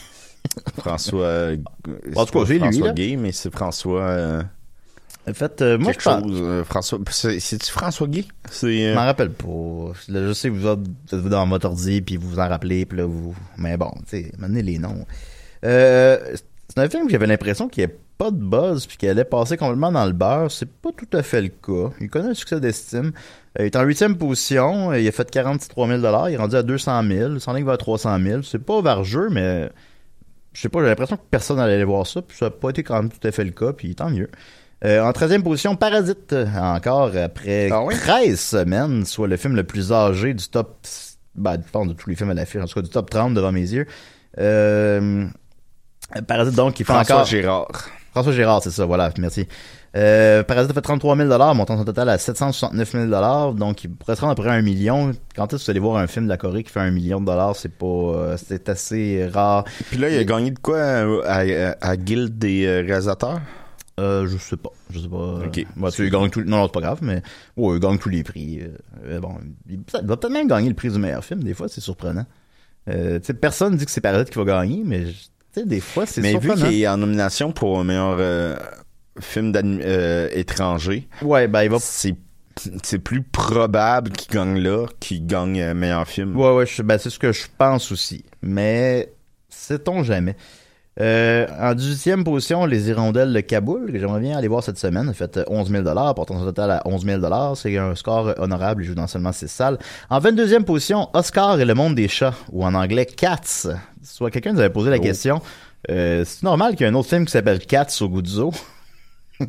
[0.76, 1.52] François...
[2.14, 2.92] En tout cas, c'est lui, François.
[2.92, 4.44] Gay, mais c'est François...
[5.28, 6.40] euh, En fait, euh, moi, quelque je pense- chose.
[6.42, 6.98] euh, François...
[7.10, 8.24] c'est- C'est-tu François Gay?
[8.50, 8.66] C'est...
[8.72, 9.92] Je euh, m'en rappelle pas.
[10.08, 12.98] Là, je sais que vous êtes dans votre ordi, puis vous vous en rappelez, puis
[12.98, 13.34] là, vous...
[13.56, 15.04] Mais bon, tu sais, les noms.
[15.64, 16.18] Euh,
[16.68, 19.24] c'est un film que j'avais l'impression qu'il n'y avait pas de buzz, puis qu'il allait
[19.24, 20.50] passer complètement dans le beurre.
[20.50, 21.94] C'est pas tout à fait le cas.
[22.00, 23.12] Il connaît un succès d'estime.
[23.58, 24.90] Euh, il est en huitième position.
[24.90, 25.98] euh, Il a fait 43 000
[26.28, 27.32] Il est rendu à 200 000.
[27.34, 28.42] Il s'en est vers 300 000.
[28.42, 29.70] C'est pas vargeux, mais...
[30.52, 32.70] Je sais pas, j'ai l'impression que personne allait aller voir ça, puis ça n'a pas
[32.70, 34.28] été quand même tout à fait le cas, puis tant mieux.
[34.84, 40.34] Euh, en 13e position, Parasite, encore après 13 semaines, soit le film le plus âgé
[40.34, 40.86] du top,
[41.34, 43.34] ben, je pense de tous les films à l'affiche, en tout cas du top 30
[43.34, 43.86] devant mes yeux.
[44.38, 45.26] Euh,
[46.26, 47.26] Parasite, donc, qui fait François encore...
[47.26, 47.88] Gérard.
[48.12, 49.46] François Gérard, c'est ça, voilà, merci.
[49.96, 54.16] Euh, Parasite a fait 33 000 montant son total à 769 000 donc il pourrait
[54.16, 55.12] se rendre à peu près à un million.
[55.34, 57.20] Quand est-ce que vous allez voir un film de la Corée qui fait un million
[57.20, 59.64] de dollars, c'est pas, euh, c'est assez rare.
[59.88, 63.40] Puis là, il a gagné de quoi euh, à, à, à Guild des euh, réalisateurs?
[63.98, 64.70] Euh, je sais pas.
[64.90, 65.40] Je sais pas.
[65.44, 65.66] Ok.
[65.76, 66.42] Bah, tu sais, il gagne tout...
[66.42, 67.22] Non, non, c'est pas grave, mais
[67.56, 68.60] ouais, il gagne tous les prix.
[68.60, 68.68] Euh,
[69.06, 69.34] euh, bon,
[69.68, 71.42] il, il va peut-être même gagner le prix du meilleur film.
[71.42, 72.26] Des fois, c'est surprenant.
[72.88, 75.04] Euh, personne dit que c'est Parasite qui va gagner, mais
[75.56, 78.56] des fois, c'est Mais vu qu'il est en nomination pour un meilleur euh,
[79.20, 81.78] film euh, étranger, ouais, ben il va.
[81.80, 82.14] C'est
[82.82, 86.36] c'est plus probable qu'il gagne là qu'il gagne euh, meilleur film.
[86.36, 88.24] Ouais, ouais, ben, c'est ce que je pense aussi.
[88.42, 89.12] Mais,
[89.48, 90.36] sait-on jamais.
[91.00, 95.08] Euh, en 18e position, les Hirondelles de Kaboul, que j'aimerais bien aller voir cette semaine,
[95.08, 95.84] a fait 11 000
[96.14, 99.48] portant son total à 11 000 C'est un score honorable, il joue dans seulement 6
[99.48, 99.78] salles.
[100.10, 103.68] En 22e position, Oscar et le monde des chats, ou en anglais Cats.
[104.02, 105.02] Soit quelqu'un nous avait posé la Oh.
[105.02, 105.40] question,
[105.90, 108.30] euh, c'est normal qu'il y ait un autre film qui s'appelle Cats au goût du
[108.30, 108.52] zoo?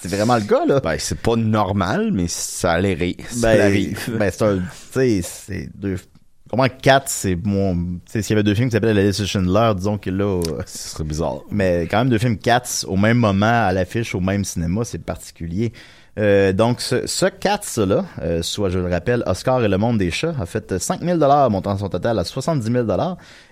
[0.00, 0.80] C'est vraiment le cas, là.
[0.80, 5.96] Ben, c'est pas normal, mais ça ça Ben, ben, c'est un, tu sais, c'est deux,
[6.54, 9.98] comment 4, c'est mon, s'il y avait deux films qui s'appelaient La Liste Schindler, disons
[9.98, 11.40] que là, Ce serait bizarre.
[11.50, 15.02] mais quand même deux films 4 au même moment à l'affiche, au même cinéma, c'est
[15.02, 15.72] particulier.
[16.18, 20.10] Euh, donc, ce, ce Cats-là, euh, soit, je le rappelle, Oscar et le monde des
[20.12, 21.18] chats, a fait 5 000
[21.50, 22.86] montant son total à 70 000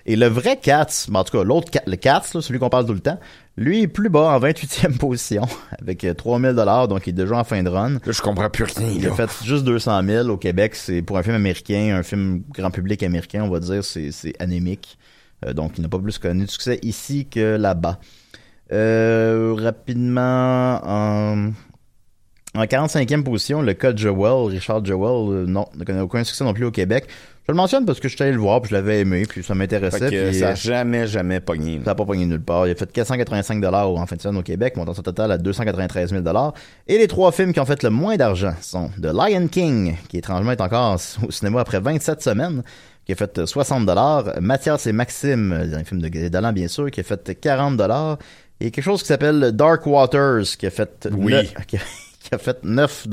[0.06, 2.86] Et le vrai Cats, ben, en tout cas, l'autre, le Cats, là, celui qu'on parle
[2.86, 3.18] tout le temps,
[3.56, 5.42] lui est plus bas, en 28e position,
[5.80, 6.54] avec euh, 3 000
[6.86, 7.94] donc il est déjà en fin de run.
[7.94, 10.76] Là, je comprends plus rien, Il a fait juste 200 000 au Québec.
[10.76, 14.34] C'est pour un film américain, un film grand public américain, on va dire, c'est c'est
[14.40, 14.98] anémique.
[15.44, 17.98] Euh, donc, il n'a pas plus connu de succès ici que là-bas.
[18.72, 21.50] Euh, rapidement, en,
[22.54, 26.44] en 45e position, le cas de Joel, Richard Joel, euh, non, ne connaît aucun succès
[26.44, 27.06] non plus au Québec.
[27.46, 29.42] Je le mentionne parce que je suis allé le voir, puis je l'avais aimé, puis
[29.42, 30.08] ça m'intéressait.
[30.08, 31.78] Puis, ça euh, a jamais, jamais pogné.
[31.78, 32.68] ça n'a pas pogné nulle part.
[32.68, 36.10] Il a fait 485 en fin de semaine au Québec, montant son total à 293
[36.10, 36.22] 000
[36.86, 40.18] Et les trois films qui ont fait le moins d'argent sont The Lion King, qui
[40.18, 42.62] étrangement est encore au cinéma après 27 semaines,
[43.06, 43.88] qui a fait 60
[44.40, 47.80] Mathias et Maxime, un film de Dallan, bien sûr, qui a fait 40
[48.60, 51.34] Et quelque chose qui s'appelle Dark Waters, qui a fait, Oui.
[52.22, 53.06] qui a, fait 9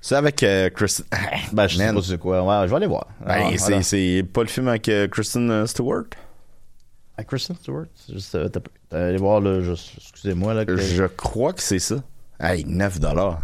[0.00, 1.06] C'est avec euh, Kristen.
[1.52, 2.42] Ben, je sais pas c'est quoi.
[2.42, 3.06] Ouais, je vais aller voir.
[3.24, 3.82] Ben, Ah, c'est- voilà.
[3.82, 6.04] c'est pas le film avec euh, Kristen euh, Stewart?
[7.16, 7.86] Ah, Kristen Stewart?
[8.12, 8.48] Juste, euh,
[8.92, 10.64] allez voir, là, excusez-moi, là.
[10.64, 11.96] que- Je crois que c'est ça.
[12.40, 13.40] Hey, 9 dollars.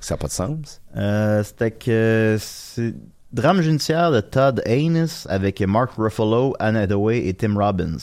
[0.00, 0.80] Ça n'a pas de sens.
[0.96, 2.92] Euh, c'était que c'est
[3.32, 7.96] drame judiciaire de Todd Haynes avec Mark Ruffalo, Anne Hathaway et Tim Robbins.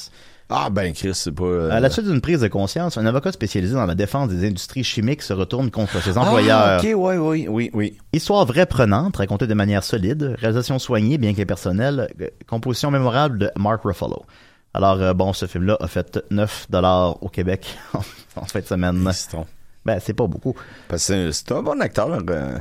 [0.52, 1.44] Ah, ben, Chris, c'est pas.
[1.44, 4.48] euh, À la suite d'une prise de conscience, un avocat spécialisé dans la défense des
[4.48, 6.60] industries chimiques se retourne contre ses employeurs.
[6.60, 7.98] Ah, ok, ouais, oui, oui, oui.
[8.14, 13.52] Histoire vraie prenante, racontée de manière solide, réalisation soignée bien qu'impersonnelle, euh, composition mémorable de
[13.60, 14.24] Mark Ruffalo.
[14.74, 17.78] Alors, euh, bon, ce film-là a fait 9 dollars au Québec
[18.36, 19.08] en fin de semaine.
[19.86, 20.56] Ben, c'est pas beaucoup.
[20.88, 22.10] Parce que c'est- un bon acteur.
[22.12, 22.58] euh,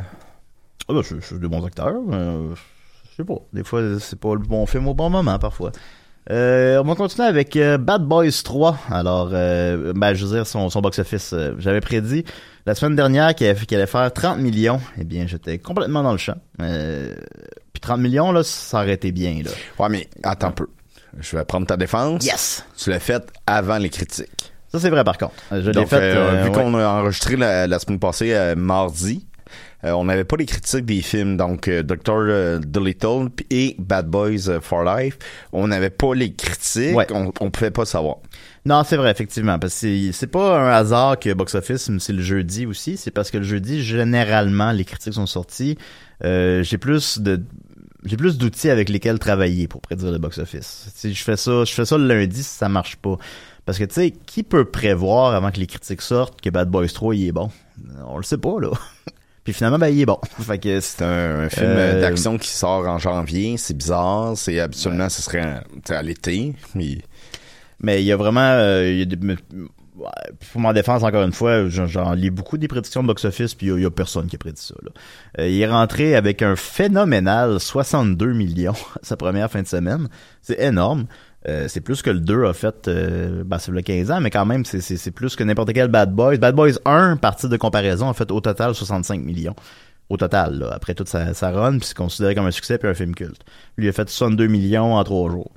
[0.89, 1.95] Ah, ben, c'est c'est de bons acteurs.
[2.11, 2.55] je
[3.17, 3.39] sais pas.
[3.55, 5.73] Des fois, c'est pas le bon film au bon moment, parfois.
[6.31, 8.79] Euh, on va continuer avec euh, Bad Boys 3.
[8.91, 12.25] Alors, euh, ben, je veux dire, son, son box-office, euh, j'avais prédit
[12.67, 14.81] la semaine dernière qu'il allait, allait faire 30 millions.
[14.99, 16.37] Eh bien, j'étais complètement dans le champ.
[16.61, 17.15] Euh,
[17.73, 19.51] puis 30 millions, là, ça aurait été bien, là.
[19.79, 20.67] Ouais, mais attends un peu.
[21.19, 22.25] Je vais prendre ta défense.
[22.25, 22.65] Yes!
[22.77, 24.53] Tu l'as fait avant les critiques.
[24.71, 25.33] Ça, c'est vrai, par contre.
[25.51, 26.13] Je l'ai fait...
[26.43, 26.53] vu ouais.
[26.53, 29.27] qu'on a enregistré la, la semaine passée, mardi,
[29.85, 31.37] on n'avait pas les critiques des films.
[31.37, 31.97] Donc, euh, Dr.
[32.13, 35.19] euh, Dolittle et Bad Boys euh, for Life,
[35.53, 36.97] on n'avait pas les critiques.
[36.97, 37.07] Ouais.
[37.13, 38.17] On, on pouvait pas savoir.
[38.67, 39.59] Non, c'est vrai, effectivement.
[39.59, 42.97] Parce que c'est- pas un hasard que Box Office, c'est le jeudi aussi.
[42.97, 45.79] C'est parce que le jeudi, généralement, les critiques sont sorties.
[46.25, 47.41] Euh, j'ai plus de
[48.05, 50.87] j'ai plus d'outils avec lesquels travailler pour prédire le box office.
[50.95, 53.17] Si je fais ça, je fais ça le lundi si ça marche pas.
[53.67, 56.89] Parce que tu sais, qui peut prévoir avant que les critiques sortent que Bad Boys
[56.89, 57.51] 3 il est bon?
[58.07, 58.71] On le sait pas là.
[59.49, 60.19] Puis finalement ben il est bon.
[60.41, 63.57] fait que C'est un, un film Euh, d'action qui sort en janvier.
[63.57, 64.37] C'est bizarre.
[64.37, 66.53] C'est habituellement, ce serait à l'été.
[66.75, 66.99] Mais
[67.81, 68.43] Mais il y a vraiment...
[68.43, 69.37] euh, il y a des- mais-
[69.97, 70.07] ouais,
[70.53, 73.71] pour m'en défense, encore une fois, j'en- lis beaucoup des prédictions de box-office, puis il
[73.71, 74.75] y a- il y, a personne qui a prédit ça.
[74.83, 74.91] Là.
[75.41, 80.09] Euh, il est rentré avec un phénoménal 62 millions sa première fin de semaine.
[80.43, 81.07] C'est énorme.
[81.47, 84.31] Euh, c'est plus que le 2 a fait, euh, ben, c'est le 15 ans, mais
[84.31, 86.37] quand même, c'est- plus que n'importe quel Bad Boys.
[86.39, 89.55] Bad Boys 1, partie de comparaison, a fait au total 65 millions.
[90.09, 92.95] Au total, après toute sa, sa run, puis c'est considéré comme un succès puis un
[92.95, 93.43] film culte.
[93.77, 95.51] Lui a fait 62 millions en trois jours.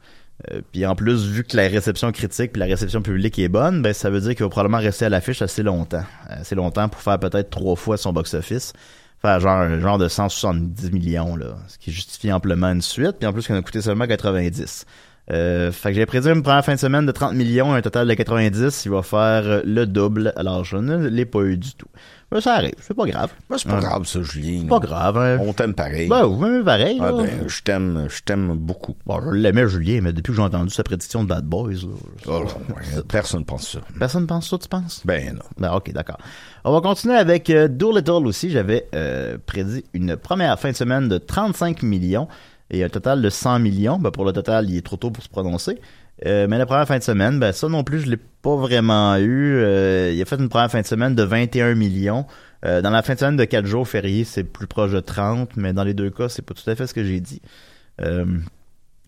[0.51, 3.82] Euh, puis en plus, vu que la réception critique puis la réception publique est bonne,
[3.82, 6.03] ben ça veut dire qu'il va probablement rester à l'affiche assez longtemps.
[6.27, 8.73] Assez longtemps pour faire peut-être trois fois son box-office.
[9.21, 11.57] Faire genre genre de 170 millions, là.
[11.67, 13.17] Ce qui justifie amplement une suite.
[13.19, 14.86] Puis en plus, qu'il en a coûté seulement 90.
[15.32, 18.07] Euh, fait que j'ai prédit une première fin de semaine de 30 millions, un total
[18.07, 18.86] de 90.
[18.86, 20.34] Il va faire euh, le double.
[20.36, 21.88] Alors, je ne l'ai pas eu du tout.
[22.34, 23.30] Mais ça arrive, c'est pas grave.
[23.49, 23.82] moi, c'est pas Ouais.
[23.82, 24.61] grave, ça, Julien.
[24.61, 25.38] C'est pas grave, hein.
[25.41, 26.07] On t'aime pareil.
[26.07, 28.95] Ben, vous m'aimez pareil, Ah, ben, je t'aime, je t'aime beaucoup.
[29.05, 31.89] Bon, je l'aimais, Julien, mais depuis que j'ai entendu sa prédiction de Bad Boys, là,
[32.28, 33.80] Oh, ouais, personne pense ça.
[33.99, 35.01] Personne pense ça, tu penses?
[35.05, 35.41] Ben non.
[35.57, 36.17] Ben, ok, d'accord.
[36.63, 38.49] On va continuer avec euh, Doolittle aussi.
[38.49, 42.30] J'avais euh, prédit une première fin de semaine de 35 millions
[42.72, 43.99] et un total de 100 millions.
[43.99, 45.80] Ben, pour le total, il est trop tôt pour se prononcer.
[46.26, 49.15] Euh, mais la première fin de semaine, ben, ça non plus, je l'ai pas vraiment
[49.17, 49.55] eu.
[49.57, 52.26] Euh, il a fait une première fin de semaine de 21 millions.
[52.65, 55.57] Euh, dans la fin de semaine de 4 jours fériés, c'est plus proche de 30,
[55.57, 57.41] mais dans les deux cas, c'est pas tout à fait ce que j'ai dit.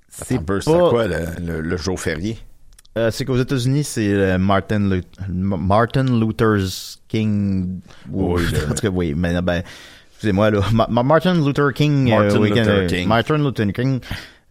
[0.09, 0.59] C'est pas-
[0.89, 2.38] quoi le, le- le jour férié?
[3.09, 7.80] c'est qu'aux États-Unis, c'est Martin, Lu- Martin Luther's King.
[8.11, 9.14] Oui, Oui, le- en tout cas, oui.
[9.18, 9.64] Mais ben,
[10.24, 12.09] excusez-moi là, Ma- Ma- Martin Luther King.
[12.11, 13.07] euh, Martin weekend, Luther euh, King.
[13.07, 13.99] Martin Luther King.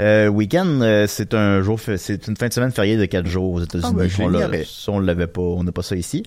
[0.02, 3.52] Euh, week-end, euh, c'est un jour, c'est une fin de semaine fériée de quatre jours
[3.54, 3.90] aux États-Unis.
[3.90, 6.24] Ah, ben, on l'avait pas, on n'a pas ça ici.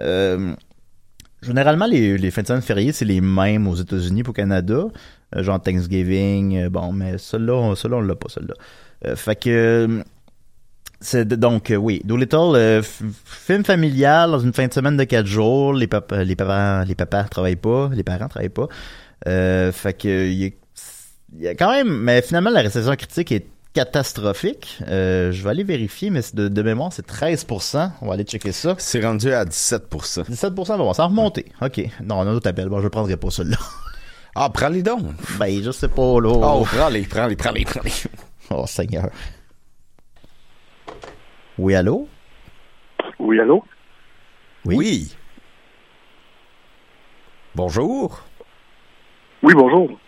[0.00, 0.54] Euh,
[1.42, 4.84] généralement, les, les fins de semaine fériées, c'est les mêmes aux États-Unis pour Canada.
[5.36, 8.54] Genre Thanksgiving, bon, mais celui-là, on- celui-là, on l'a pas, celui-là.
[9.06, 10.02] Euh, fait que,
[11.02, 12.82] c'est donc euh, oui, Doolittle, euh,
[13.24, 15.74] film familial dans une fin de semaine de quatre jours.
[15.74, 18.68] Les papas, les papas, les papas travaillent pas, les parents travaillent pas.
[19.28, 20.50] Euh, fait que il y, a-
[21.36, 24.78] il y a quand même, mais finalement la réception critique est catastrophique.
[24.88, 27.90] Euh, je vais aller vérifier, mais de, de mémoire c'est 13%.
[28.02, 28.74] On va aller checker ça.
[28.78, 30.24] C'est rendu à 17%.
[30.30, 31.46] 17%, bon, ça a remonté.
[31.62, 32.68] Ok, non, on a un autre appel.
[32.68, 33.58] Bon, je prendrai pas celui-là.
[34.34, 35.02] Ah, prends-les donc.
[35.38, 36.30] Ben, je sais pas là.
[36.30, 37.92] Oh, prends-les, prends-les, prends-les, prends-les.
[38.50, 39.08] Oh Seigneur.
[41.58, 42.08] Oui, allô?
[43.18, 43.64] Oui, allô?
[44.64, 45.14] Oui.
[47.54, 48.20] Bonjour.
[49.42, 49.98] Oui, bonjour.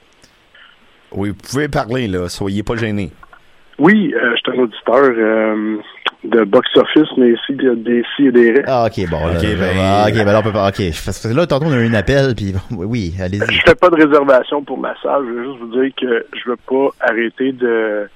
[1.12, 2.28] Oui, vous pouvez parler, là.
[2.28, 3.10] Soyez pas gênés.
[3.78, 5.76] Oui, euh, je suis un auditeur euh,
[6.24, 8.62] de box-office, mais ici, de- des si et des ré.
[8.66, 10.80] Ah, ok, bon, là, Ok, ben- ah, ok, ben là, on peut pas, ok.
[11.04, 13.40] Parce que là, tantôt, on a eu un appel, puis oui, oui, allez-y.
[13.52, 15.24] Je fais pas de réservation pour ma salle.
[15.26, 18.08] Je veux juste vous dire que je veux pas arrêter de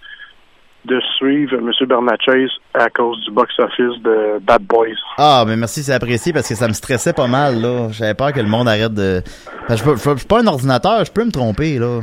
[0.85, 1.71] de suivre M.
[1.87, 4.95] Bernatchez à cause du box-office de Bad Boys.
[5.19, 7.89] Ah, mais merci, c'est apprécié parce que ça me stressait pas mal, là.
[7.91, 9.23] J'avais peur que le monde arrête de.
[9.69, 12.01] Je, suis pas un ordinateur, je peux me tromper, là.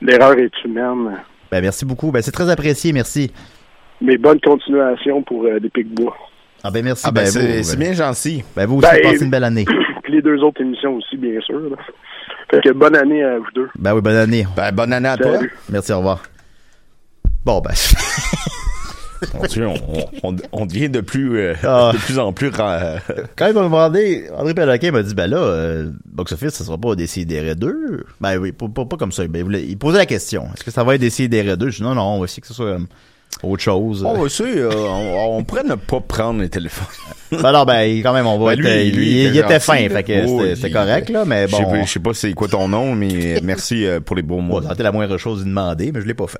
[0.00, 1.18] L'erreur est humaine.
[1.50, 2.10] Ben, merci beaucoup.
[2.10, 3.32] Ben, c'est très apprécié, merci.
[4.00, 6.16] Mais bonne continuation pour euh, des Pic-Bois.
[6.62, 7.04] Ah, ben, merci.
[7.06, 8.42] Ah, ben, ben, c'est ben- bien gentil.
[8.56, 9.64] Ben, vous aussi, Ben, passez une belle année.
[10.02, 11.60] Puis les deux autres émissions aussi, bien sûr.
[11.60, 11.76] là.
[12.50, 13.68] Fait que bonne année à vous deux.
[13.78, 14.46] Ben oui, bonne année.
[14.56, 15.38] Ben, bonne année à toi.
[15.70, 16.22] Merci, au revoir.
[17.44, 17.72] Bon, ben.
[19.34, 19.74] Mon Dieu, on,
[20.22, 21.92] on, on devient de plus, euh, Ah.
[21.94, 22.48] de plus en plus.
[22.50, 22.96] ra-
[23.36, 26.76] Quand il m'a demandé, André Péloquin m'a dit, ben là, euh, Box Office, ça sera
[26.76, 28.04] pas Décideret 2?
[28.20, 29.26] Ben oui, pas, pas, pas comme ça.
[29.26, 30.44] Ben, il posait la question.
[30.54, 31.70] Est-ce que ça va être Décideret 2?
[31.70, 32.78] Je dis, non, non, on va essayer que ce soit euh,
[33.42, 34.04] autre chose.
[34.04, 36.86] On va essayer, euh, on, on pourrait ne pas prendre les téléphones.
[37.42, 40.24] Ben non, ben quand même, on va Ben, être, lui, il, était fin, fait que
[40.26, 41.70] Oh, c'était- correct, là, mais Je sais bon.
[41.72, 44.60] pas- je sais pas c'est quoi ton nom, mais merci euh, pour les beaux mots.
[44.60, 46.38] Bon, c'était la moindre chose de demander, mais je l'ai pas fait.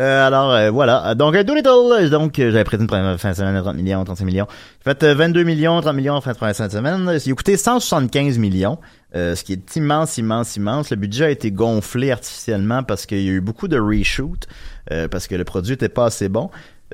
[0.00, 1.14] Euh, alors, euh, voilà.
[1.14, 4.02] Donc, euh, Doolittle, donc, euh, j'avais prévu une première fin de semaine à 30 millions,
[4.04, 4.46] 35 millions.
[4.84, 7.18] J'ai fait euh, 22 millions, 30 millions fin de première fin de semaine.
[7.24, 8.78] Il a coûté 175 millions,
[9.14, 10.90] euh, ce qui est immense, immense, immense.
[10.90, 14.48] Le budget a été gonflé artificiellement parce qu'il y a eu beaucoup de reshoot,
[14.90, 16.50] euh, parce que le produit était pas assez bon.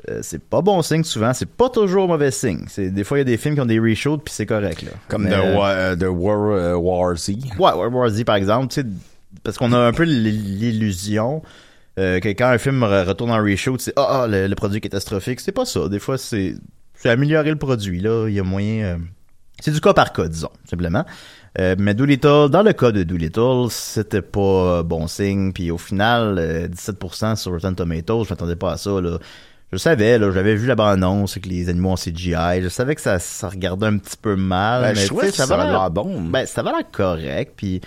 [0.09, 2.63] Euh, c'est pas bon signe souvent, c'est pas toujours mauvais signe.
[2.69, 4.81] C'est des fois il y a des films qui ont des reshoots puis c'est correct
[4.83, 4.91] là.
[5.09, 7.29] Comme Mais, The, euh, Wa- The War, War Z.
[7.57, 8.73] Ouais, World War Z, par exemple,
[9.43, 11.41] parce qu'on a un peu l'illusion
[11.97, 14.77] euh, que quand un film re- retourne en reshoot, c'est ah, ah, le, le produit
[14.77, 15.39] est catastrophique.
[15.41, 15.89] C'est pas ça.
[15.89, 16.55] Des fois, c'est
[16.95, 17.99] c'est améliorer le produit.
[17.99, 18.83] Là, il y a moyen.
[18.85, 18.97] euh,
[19.59, 21.03] c'est du cas par cas, disons, simplement.
[21.59, 24.39] Euh, mais Doolittle, dans le cas de Doolittle, c'était pas
[24.79, 25.51] euh, bon signe.
[25.51, 29.01] Puis au final, euh, 17% sur Rotten Tomatoes, je m'attendais pas à ça.
[29.01, 29.17] Là.
[29.71, 32.61] Je savais, là, j'avais vu la bande-annonce que les animaux en CGI.
[32.61, 34.81] Je savais que ça, ça regardait un petit peu mal.
[34.83, 36.21] Ben, mais je que ça avait l'air bon.
[36.21, 37.53] Ben, ça avait l'air correct.
[37.55, 37.81] Puis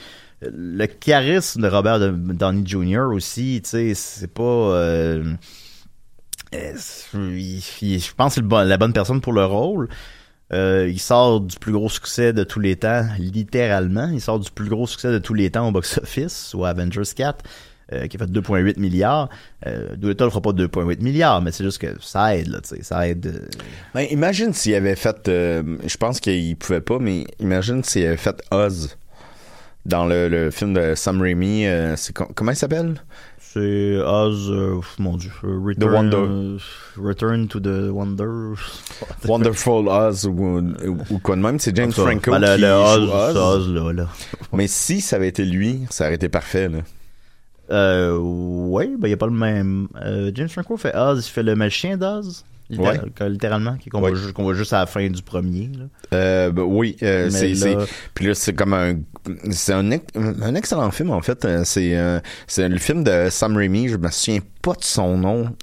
[0.45, 3.09] euh, le charisme de Robert de- Downey Jr.
[3.13, 4.43] aussi, tu sais, c'est pas...
[4.43, 5.25] euh,
[6.55, 6.73] euh,
[7.15, 9.89] il- il- je pense que c'est la bonne personne pour le rôle.
[10.53, 14.09] Euh, il sort du plus gros succès de tous les temps, littéralement.
[14.13, 17.45] Il sort du plus gros succès de tous les temps au box-office, ou Avengers 4,
[17.93, 19.31] euh, qui a fait 2,8 milliards.
[19.67, 22.59] Euh, Doolittle fera pas 2,8 milliards, mais c'est juste que ça aide, là.
[22.83, 23.27] Ça aide.
[23.27, 23.49] euh,
[23.95, 28.43] Ben, imagine s'il avait fait, je pense qu'il pouvait pas, mais imagine s'il avait fait
[28.51, 28.97] Oz
[29.87, 31.67] dans le, film de Sam Raimi.
[32.35, 33.03] comment il s'appelle?
[33.53, 36.17] C'est Oz, euh, mon dieu, euh, Return, Wonder.
[36.17, 36.59] euh,
[36.97, 38.55] Return to the Wonder.
[39.29, 41.59] Wonderful Oz ou, ou, ou quoi de même.
[41.59, 42.69] C'est James Franco ben, le- qui le
[43.07, 43.69] joue Oz, Oz.
[43.75, 44.09] là, là.
[44.55, 46.69] Mais si ça avait été lui, ça aurait été parfait.
[46.69, 46.79] Là.
[47.71, 49.89] Euh, ouais, ben, il y a pas le même.
[50.03, 52.45] Euh, James Franco fait Oz, il fait le magicien d'Oz.
[52.71, 52.99] Ouais.
[53.05, 53.77] littéral- Littéralement,
[54.35, 55.85] qu'on voit juste à la fin du premier, là.
[56.15, 57.85] Euh, ben oui, euh, c'est, là-
[58.15, 58.95] puis là c'est comme un,
[59.51, 61.45] c'est un, ex- un excellent film en fait.
[61.45, 63.89] Euh, C'est, euh, c'est le film de Sam Raimi.
[63.89, 65.55] Je me souviens pas de son nom.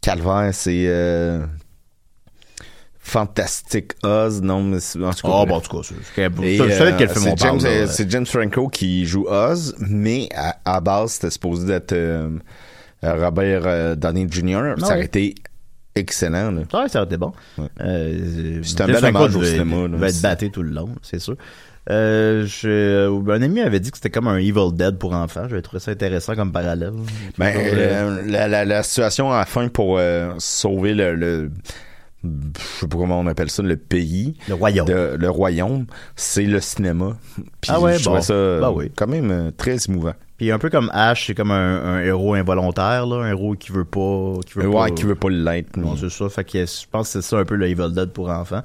[0.00, 0.86] Calvaire, c'est
[3.00, 4.42] Fantastic Oz.
[4.42, 5.32] Non, mais c'est, en tout cas.
[5.42, 5.94] Ah, bon, en tout cas, c'est-
[6.54, 7.86] c'est- quel film on parle, James, là, ouais.
[7.86, 11.92] c'est James Franco qui joue Oz, mais à, à base c'était supposé d'être
[13.02, 14.74] Robert euh, Downey Jr.
[14.76, 14.92] Ah ça ouais.
[14.94, 15.34] aurait été
[15.94, 16.50] excellent.
[16.50, 16.62] Là.
[16.72, 17.32] Ouais, ça aurait été bon.
[17.80, 19.88] Euh, C'est un bel hommage au cinéma, là.
[19.88, 21.36] devait être batté tout le long, c'est sûr.
[21.90, 25.46] Euh, je, un ami avait dit que c'était comme un Evil Dead pour enfants.
[25.48, 26.92] J'avais trouvé ça intéressant comme parallèle.
[27.38, 31.50] Ben, euh, euh, la, la, la situation à la fin pour euh, sauver le, le
[32.58, 34.34] je sais pas comment on appelle ça, le pays.
[34.48, 34.86] Le royaume.
[34.86, 37.16] de- le royaume, c'est le cinéma.
[37.60, 38.22] Puis Ah ouais, je trouvais bon.
[38.24, 38.90] ça euh, Ben oui.
[38.96, 40.14] quand même euh, très émouvant.
[40.36, 43.72] Puis un peu comme Ash, c'est comme un, un héros involontaire, là, un héros qui
[43.72, 45.76] veut pas, qui veut Ouais, pas, qui veut pas l'être.
[45.76, 46.28] Non, c'est ça.
[46.28, 48.62] Fait que je pense que c'est ça un peu le Evil Dead pour enfants.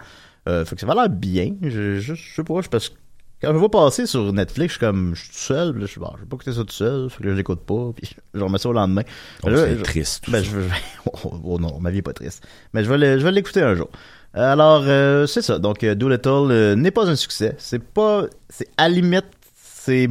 [0.47, 1.53] Euh, fait que ça va l'air bien.
[1.64, 2.95] Je, je, je sais pas, je- parce que
[3.43, 5.99] quand je vois passer sur Netflix, je suis comme, je suis tout seul, je suis
[5.99, 8.39] bon, je vais pas écouter ça tout seul, fait que je l'écoute pas, puis je
[8.39, 9.03] remets ça au lendemain.
[9.43, 10.49] Là, c'est triste, tout Ben, ça.
[10.49, 10.59] je,
[11.23, 12.47] oh, oh non, ma vie est pas triste.
[12.73, 13.89] Mais je vais l'écouter un jour.
[14.33, 15.59] Alors, euh, c'est ça.
[15.59, 17.55] Donc, euh, Doolittle euh, n'est pas un succès.
[17.59, 20.07] C'est pas, c'est à la limite, c'est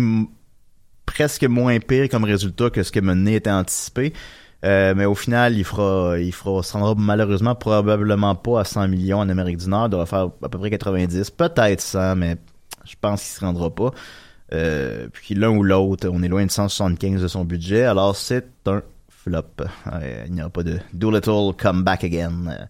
[1.06, 4.12] presque moins pire comme résultat que ce que Mené était anticipé.
[4.64, 8.86] Euh, mais au final, il fera, il fera, se rendra malheureusement probablement pas à 100
[8.88, 9.86] millions en Amérique du Nord.
[9.86, 12.36] Il devra faire à peu près 90, peut-être 100, mais
[12.84, 13.92] je pense qu'il se rendra pas.
[14.52, 17.84] Euh, puis l'un ou l'autre, on est loin de 175 de son budget.
[17.84, 19.42] Alors c'est un flop.
[20.26, 22.68] Il n'y aura pas de Doolittle come back again.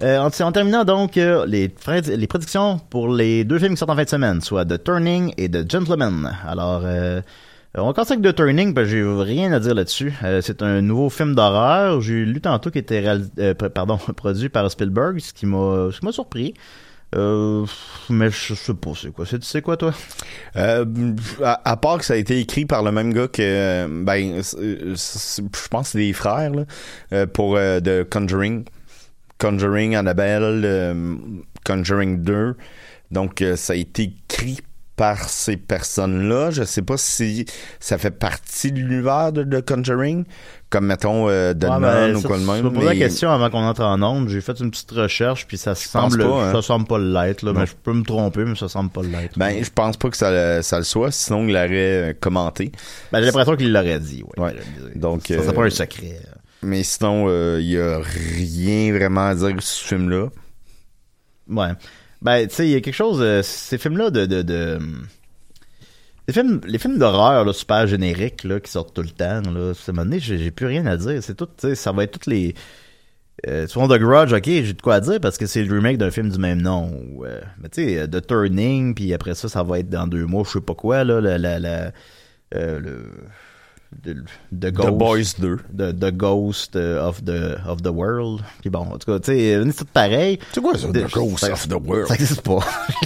[0.00, 1.72] Euh, en, en terminant donc euh, les,
[2.06, 5.34] les prédictions pour les deux films qui sortent en fin de semaine, soit The Turning
[5.36, 6.32] et The Gentleman.
[6.46, 7.20] Alors, euh,
[7.76, 10.14] on va commencer avec The Turning, que j'ai rien à dire là-dessus.
[10.40, 12.00] C'est un nouveau film d'horreur.
[12.00, 13.04] J'ai lu tantôt qu'il était
[14.16, 16.54] produit par Spielberg, qui ce qui m'a surpris.
[17.14, 17.64] Euh,
[18.10, 19.24] mais je sais pas c'est quoi.
[19.24, 19.94] C'est c'est quoi toi?
[20.56, 20.84] Euh,
[21.42, 25.86] à, part que ça a été écrit par le même gars que ben je pense
[25.86, 26.64] que c'est des frères là,
[27.12, 28.64] euh, pour euh, The Conjuring
[29.38, 30.94] Conjuring Annabelle
[31.64, 32.56] Conjuring 2
[33.10, 34.58] donc ça a été écrit
[34.98, 37.46] par ces personnes-là je sais pas si
[37.80, 40.24] ça fait partie de l'univers de The Conjuring
[40.70, 43.48] comme mettons euh, Ouais, ben, ou quoi de même m'as posé la mais- question avant
[43.48, 44.28] qu'on entre en onde.
[44.28, 46.52] J'ai fait une petite recherche, puis ça pense semble, pas, hein.
[46.52, 47.42] ça semble pas l'être.
[47.42, 49.38] Là, mais je peux me tromper, mais ça semble pas l'être.
[49.38, 52.70] ben je pense pas que ça, le- ça le soit sinon il l'aurait euh, commenté
[53.12, 54.22] Ben, j'ai l'impression qu'il l'aurait dit.
[54.36, 54.44] Ouais.
[54.48, 54.56] Ouais.
[54.94, 56.20] donc Ça, c'est euh, pas un secret.
[56.62, 58.00] Mais sinon, euh, il y a
[58.36, 60.26] rien vraiment à dire sur ce film-là.
[61.48, 61.68] Ouais.
[62.22, 64.78] Ben, tu sais, il y a quelque chose, euh, ces films-là de, de,
[66.26, 69.70] les films, les films d'horreur, là, super génériques, là, qui sortent tout le temps, là,
[69.70, 71.22] à un moment donné, j'ai plus rien à dire.
[71.22, 72.54] C'est tout, tu sais, ça va être toutes les,
[73.48, 76.10] Euh, souvent The Grudge, ok, j'ai de quoi dire parce que c'est le remake d'un
[76.10, 76.90] film du même nom.
[77.24, 80.26] euh, mais tu sais, euh, The Turning, puis après ça, ça va être dans deux
[80.26, 81.92] mois, je sais pas quoi, là, la, la, la-
[82.52, 83.12] le,
[84.02, 84.90] de- The Ghost.
[84.98, 85.56] Boys 2.
[85.76, 88.42] The, the Ghost euh, of the, of the World.
[88.60, 90.38] Puis bon, en tout cas, tu sais, euh, c'est tout pareil.
[90.52, 92.08] C'est quoi ça, The Ghost ça- of the World?
[92.08, 92.58] Ça existe pas.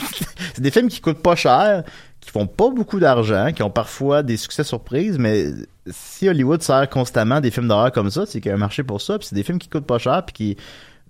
[0.55, 1.85] c'est des films qui coûtent pas cher,
[2.21, 5.47] qui font pas beaucoup d'argent, qui ont parfois des succès surprises, mais
[5.91, 8.83] si Hollywood sert constamment des films d'horreur comme ça, c'est qu'il y a un marché
[8.83, 10.63] pour ça, puis c'est des films qui coûtent pas cher, puis qui, tu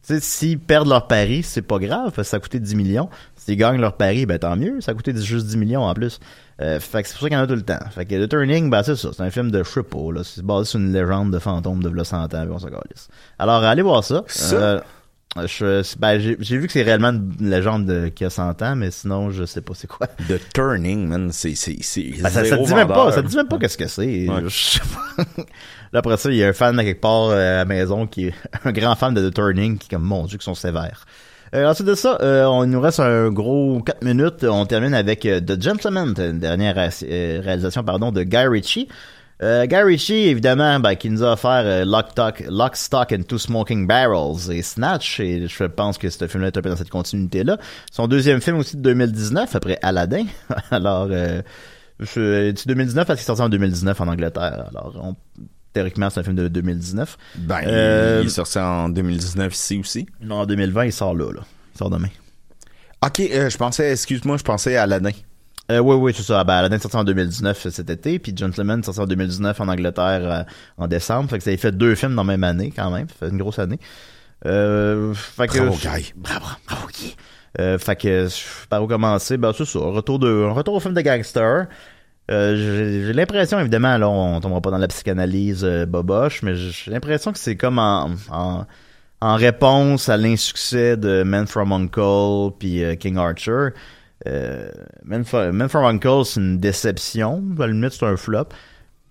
[0.03, 3.09] sais, s'ils perdent leur pari, c'est pas grave, parce que ça a coûté 10 millions.
[3.37, 6.21] S'ils gagnent leur pari, ben tant mieux, ça a coûté juste 10 millions en plus.
[6.61, 7.79] Euh, fait que c'est pour ça qu'il y en a tout le temps.
[7.95, 10.23] Fait que The Turning, ben c'est ça, c'est un film de je sais pas, là,
[10.23, 13.09] c'est basé sur une légende de fantôme de v'là 100 ans, puis on s'en calisse.
[13.39, 14.23] Alors, allez voir ça.
[14.27, 14.57] Ça?
[14.57, 14.81] Euh,
[15.47, 18.77] je, ben, j'ai j'ai vu que c'est réellement une légende de, qui a 100 ans,
[18.77, 20.07] mais sinon, je sais pas c'est quoi.
[20.29, 21.55] The Turning, man, c'est.
[21.55, 23.07] c'est, c'est Ben, ça, te dit même vendeur.
[23.07, 24.29] pas, ça te dit même pas qu'est-ce que c'est.
[24.29, 24.43] Ouais.
[24.47, 24.81] Je sais
[25.17, 25.25] pas.
[25.93, 28.07] Là, après ça, il y a un fan à quelque part euh, à la maison
[28.07, 28.35] qui est
[28.65, 31.07] un grand fan de The Turning qui est comme, mon dieu, qui sont sévères.
[31.55, 34.45] Euh, ensuite de ça, euh, on nous reste un gros 4 minutes.
[34.45, 38.89] On termine avec euh, The Gentleman, une dernière euh, réalisation pardon, de Guy Ritchie.
[39.43, 43.39] Euh, Guy Ritchie, évidemment, ben, qui nous a offert Lock, Stock, Lock, Stock and Two
[43.39, 46.91] Smoking Barrels et Snatch, et je pense que ce film-là est un peu dans cette
[46.91, 47.59] continuité-là.
[47.91, 50.25] Son deuxième film aussi de 2019, après Aladdin.
[50.71, 54.67] Alors, je- c'est 2019 parce qu'il sorti en 2019 en Angleterre.
[54.71, 55.17] Alors, on-
[55.73, 57.17] théoriquement, c'est un film de 2019.
[57.37, 60.07] Ben, Euh, il est sorti en 2019 ici aussi.
[60.21, 61.41] Non, en 2020, il sort là, là.
[61.75, 62.09] Il sort demain.
[63.05, 65.11] Ok, euh, je pensais, excuse-moi, je pensais à Aladdin.
[65.71, 66.45] Euh, oui, oui, c'est ça.
[66.45, 70.45] Ben, Aladdin sorti en 2019 cet été, puis Gentleman est sorti en 2019 en Angleterre
[70.77, 71.31] en décembre.
[71.31, 73.09] Fait que ça a fait deux films dans la même année, quand même.
[73.09, 73.79] Ça fait une grosse année.
[74.43, 76.13] Fait que, Bravo, Guy.
[76.17, 77.17] Bravo, bravo, Guy.
[77.79, 79.37] Fait que, je- par où commencer?
[79.37, 79.79] Ben, c'est ça.
[79.79, 81.67] Retour, de, un retour au film de gangster.
[82.33, 86.91] Euh, j'ai l'impression, évidemment, là, on tombera pas dans la psychanalyse euh, boboche, mais j'ai
[86.91, 92.95] l'impression que c'est comme en, en, réponse à l'insuccès de Men from Uncle puis euh,
[92.95, 93.69] King Archer.
[95.05, 97.45] Men from Uncle, c'est une déception.
[97.59, 98.49] À la limite, c'est un flop.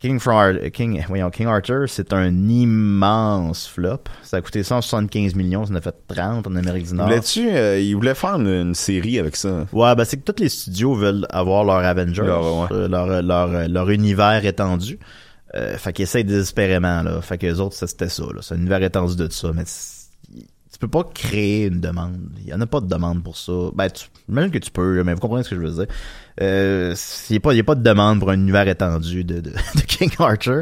[0.02, 4.00] King, from King, voyons, King Archer, c'est un immense flop.
[4.24, 7.08] Ça a coûté 175 millions, ça en a fait 30 en Amérique du Nord.
[7.08, 9.68] Voulais-tu, euh, il voulait faire une, une série avec ça?
[9.72, 12.68] Ouais, ben c'est que tous les studios veulent avoir leur Avengers, Leur- ouais.
[12.72, 14.98] euh, leur, leur, leur univers étendu.
[15.54, 17.22] Euh, fait qu'ils essayent désespérément, là.
[17.22, 18.40] Fait que les autres, ça, c'était ça, là.
[18.42, 19.64] C'est un univers étendu de ça, mais
[20.82, 22.18] peux pas créer une demande.
[22.40, 23.54] Il y en a pas de demande pour ça.
[23.74, 25.96] Ben, tu, j'imagine que tu peux, mais vous comprenez ce que je veux dire.
[26.42, 26.96] Euh,
[27.30, 29.40] il y a pas, il y a pas de demande pour un univers étendu de,
[29.42, 30.62] de, de King Archer.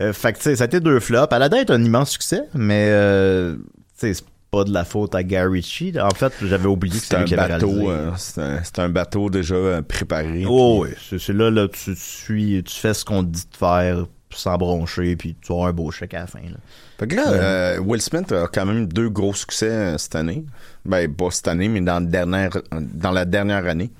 [0.00, 1.32] Euh, fait que, tu sais, ça a été deux flops.
[1.32, 3.62] Aladdin est un immense succès, mais, euh, tu
[3.96, 5.94] sais, c'est pas de la faute à Gary Ritchie.
[6.00, 9.54] En fait, j'avais oublié que c'était un qui avait bateau, euh, c'est un, bateau déjà
[9.54, 10.44] euh, préparé.
[10.46, 13.46] Oh puis- oui, c'est là, là, tu, tu suis, tu fais ce qu'on te dit
[13.50, 16.40] de faire sans broncher, puis tu auras un beau chèque à la fin.
[16.40, 16.56] Là.
[16.98, 20.44] Fait que là, euh, Will Smith a quand même deux gros succès euh, cette année.
[20.84, 23.90] Ben, pas cette année, mais dans, la dernière, dans la dernière année.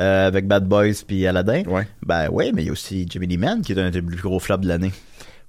[0.00, 1.64] Euh, avec Bad Boys puis Aladdin.
[1.66, 1.88] Ouais.
[2.06, 4.22] Ben oui, mais il y a aussi Jimmy Lee Man qui est un des plus
[4.22, 4.92] gros flops de l'année.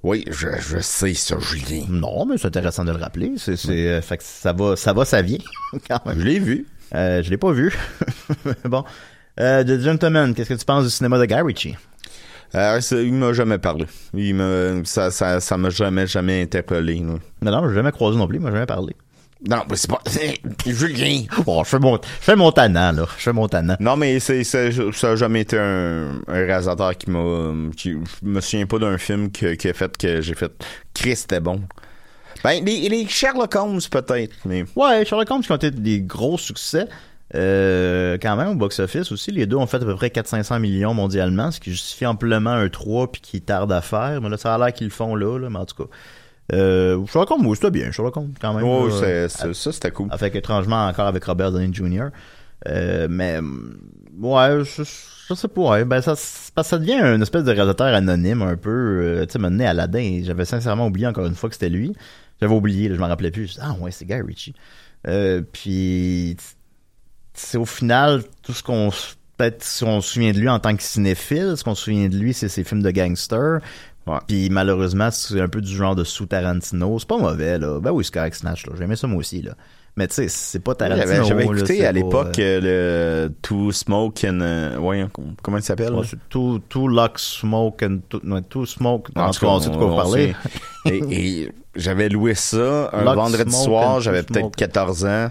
[0.02, 1.84] Oui, je, je sais ça, Julien.
[1.90, 3.34] Non, mais c'est intéressant de le rappeler.
[3.38, 5.40] C'est, euh, fait que ça va, ça va, ça vient.
[5.90, 6.20] quand même.
[6.20, 6.68] Je l'ai vu.
[6.96, 7.78] Euh, je l'ai pas vu.
[8.64, 8.86] bon.
[9.40, 11.76] Euh, The Gentleman, qu'est-ce que tu penses du cinéma de Guy Ritchie?
[12.56, 13.86] Euh, il m'a jamais parlé.
[14.14, 17.00] Il m'a, ça, ça, ça m'a jamais, jamais interpellé.
[17.00, 18.95] Non, non, je l'ai jamais croisé non plus, il m'a jamais parlé.
[19.47, 20.02] Non, mais c'est pas.
[20.66, 21.22] Julien.
[21.45, 23.06] Bon, je fais mon, je fais mon tannant, là.
[23.18, 23.78] Je fais mon tannant.
[23.80, 27.54] Non, mais c'est, c'est- ça a jamais été un, un réalisateur qui m'a.
[27.78, 30.52] Qui, je me souviens pas d'un film que- qui a fait que j'ai fait.
[30.93, 31.62] Chris, c'était bon.
[32.43, 34.66] Ben, les, les Sherlock Holmes, peut-être, mais.
[34.76, 36.88] Ouais, Sherlock Holmes qui ont été des gros succès.
[37.36, 40.94] Euh, quand même au box-office aussi, les deux ont fait à peu près 400-500 millions
[40.94, 44.20] mondialement, ce qui justifie amplement un 3 puis qui tarde à faire.
[44.22, 45.90] Mais là, ça a l'air qu'ils le font là, là, mais en tout cas.
[46.54, 48.64] Euh, Sherlock Holmes, oui, c'était bien, Sherlock Holmes, quand même.
[48.66, 48.96] Ouais, là.
[49.00, 50.08] c'est- c'est- ça, c'était cool.
[50.10, 52.06] Avec étrangement encore avec Robert Downey Jr.
[52.68, 53.40] Euh, mais
[54.20, 54.84] ouais, je,
[55.30, 58.70] je sais pas, ouais, ben ça, ça devient une espèce de réalisateur anonyme un peu.
[58.72, 61.94] euh, tu sais, maintenant Aladdin, j'avais sincèrement oublié encore une fois que c'était lui.
[62.42, 63.48] J'avais oublié, là, je m'en rappelais plus.
[63.48, 64.56] Je dis, ah ouais, c'est Guy Ritchie.
[65.08, 66.36] Euh, puis
[67.40, 68.90] c'est au final tout ce qu'on
[69.38, 72.10] peut-être si on se souvient de lui en tant que cinéphile, ce qu'on se souvient
[72.10, 73.60] de lui, c'est ses films de gangster.
[74.28, 76.98] Puis malheureusement, c'est un peu du genre de sous Tarantino.
[76.98, 77.80] C'est pas mauvais là.
[77.80, 78.74] Ben oui, c'est correct Snatch là.
[78.78, 79.52] J'aimais ça moi aussi là.
[79.96, 81.24] Mais tu sais, c'est pas Tarantino.
[81.26, 84.40] J'avais, là, écouté à l'époque euh, euh, le Two Smoke and.
[84.42, 85.06] euh, ouais,
[85.44, 85.94] comment il s'appelle?
[85.94, 89.10] ouais, tout, tout Lock Smoke and non, tout Smoke.
[89.16, 90.34] En En tout cas, on sait de quoi parlez.
[90.86, 90.92] sait.
[91.10, 94.56] et, et j'avais loué ça un Lock, vendredi soir, j'avais peut-être Smoke.
[94.58, 95.30] 14 ans.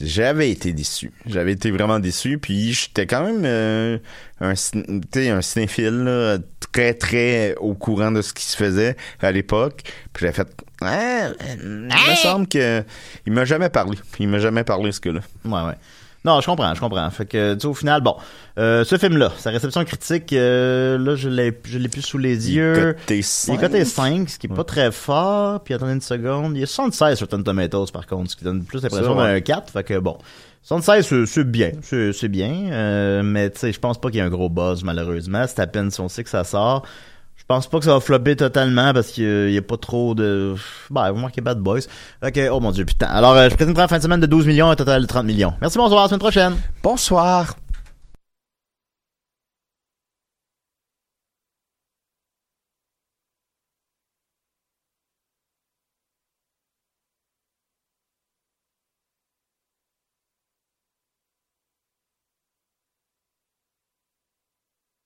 [0.00, 1.10] J'avais été déçu.
[1.26, 2.38] J'avais été vraiment déçu.
[2.38, 3.98] Puis j'étais quand même euh,
[4.40, 6.38] un, un cinéphile là,
[6.72, 9.82] très, très au courant de ce qui se faisait à l'époque.
[10.12, 10.48] Puis j'avais fait,
[10.82, 12.84] ah, il me semble que
[13.26, 13.98] il m'a jamais parlé.
[14.18, 15.20] Il m'a jamais parlé, ce gars-là.
[15.44, 15.76] Ouais, ouais.
[16.26, 17.08] Non, je comprends, je comprends.
[17.10, 18.16] Fait que, tu sais, au final, bon,
[18.58, 22.50] euh, ce film-là, sa réception critique, euh, là, je l'ai, je l'ai plus sous les
[22.50, 22.96] Il est yeux.
[23.08, 23.60] Il est 5.
[23.60, 25.60] coté 5, ce qui est pas très fort.
[25.62, 26.56] Puis attendez une seconde.
[26.56, 29.70] Il est 76 sur Rotten Tomatoes, par contre, ce qui donne plus l'impression d'un 4.
[29.72, 30.18] Fait que bon.
[30.64, 31.70] 76, c'est- bien.
[31.80, 32.70] C'est c'est bien.
[32.72, 35.44] Euh, mais tu sais, je pense pas qu'il y ait un gros buzz, malheureusement.
[35.46, 36.84] C'est à peine si on sait que ça sort.
[37.48, 40.56] Je pense pas que ça va flopper totalement parce qu'il y a pas trop de...
[40.90, 41.82] Bah, vous marquez Bad Boys.
[42.20, 43.06] Ok, oh mon dieu, putain.
[43.06, 45.24] Alors, euh, je présente la fin de semaine de 12 millions, un total de 30
[45.24, 45.54] millions.
[45.60, 46.56] Merci, bonsoir, à semaine prochaine.
[46.82, 47.54] Bonsoir.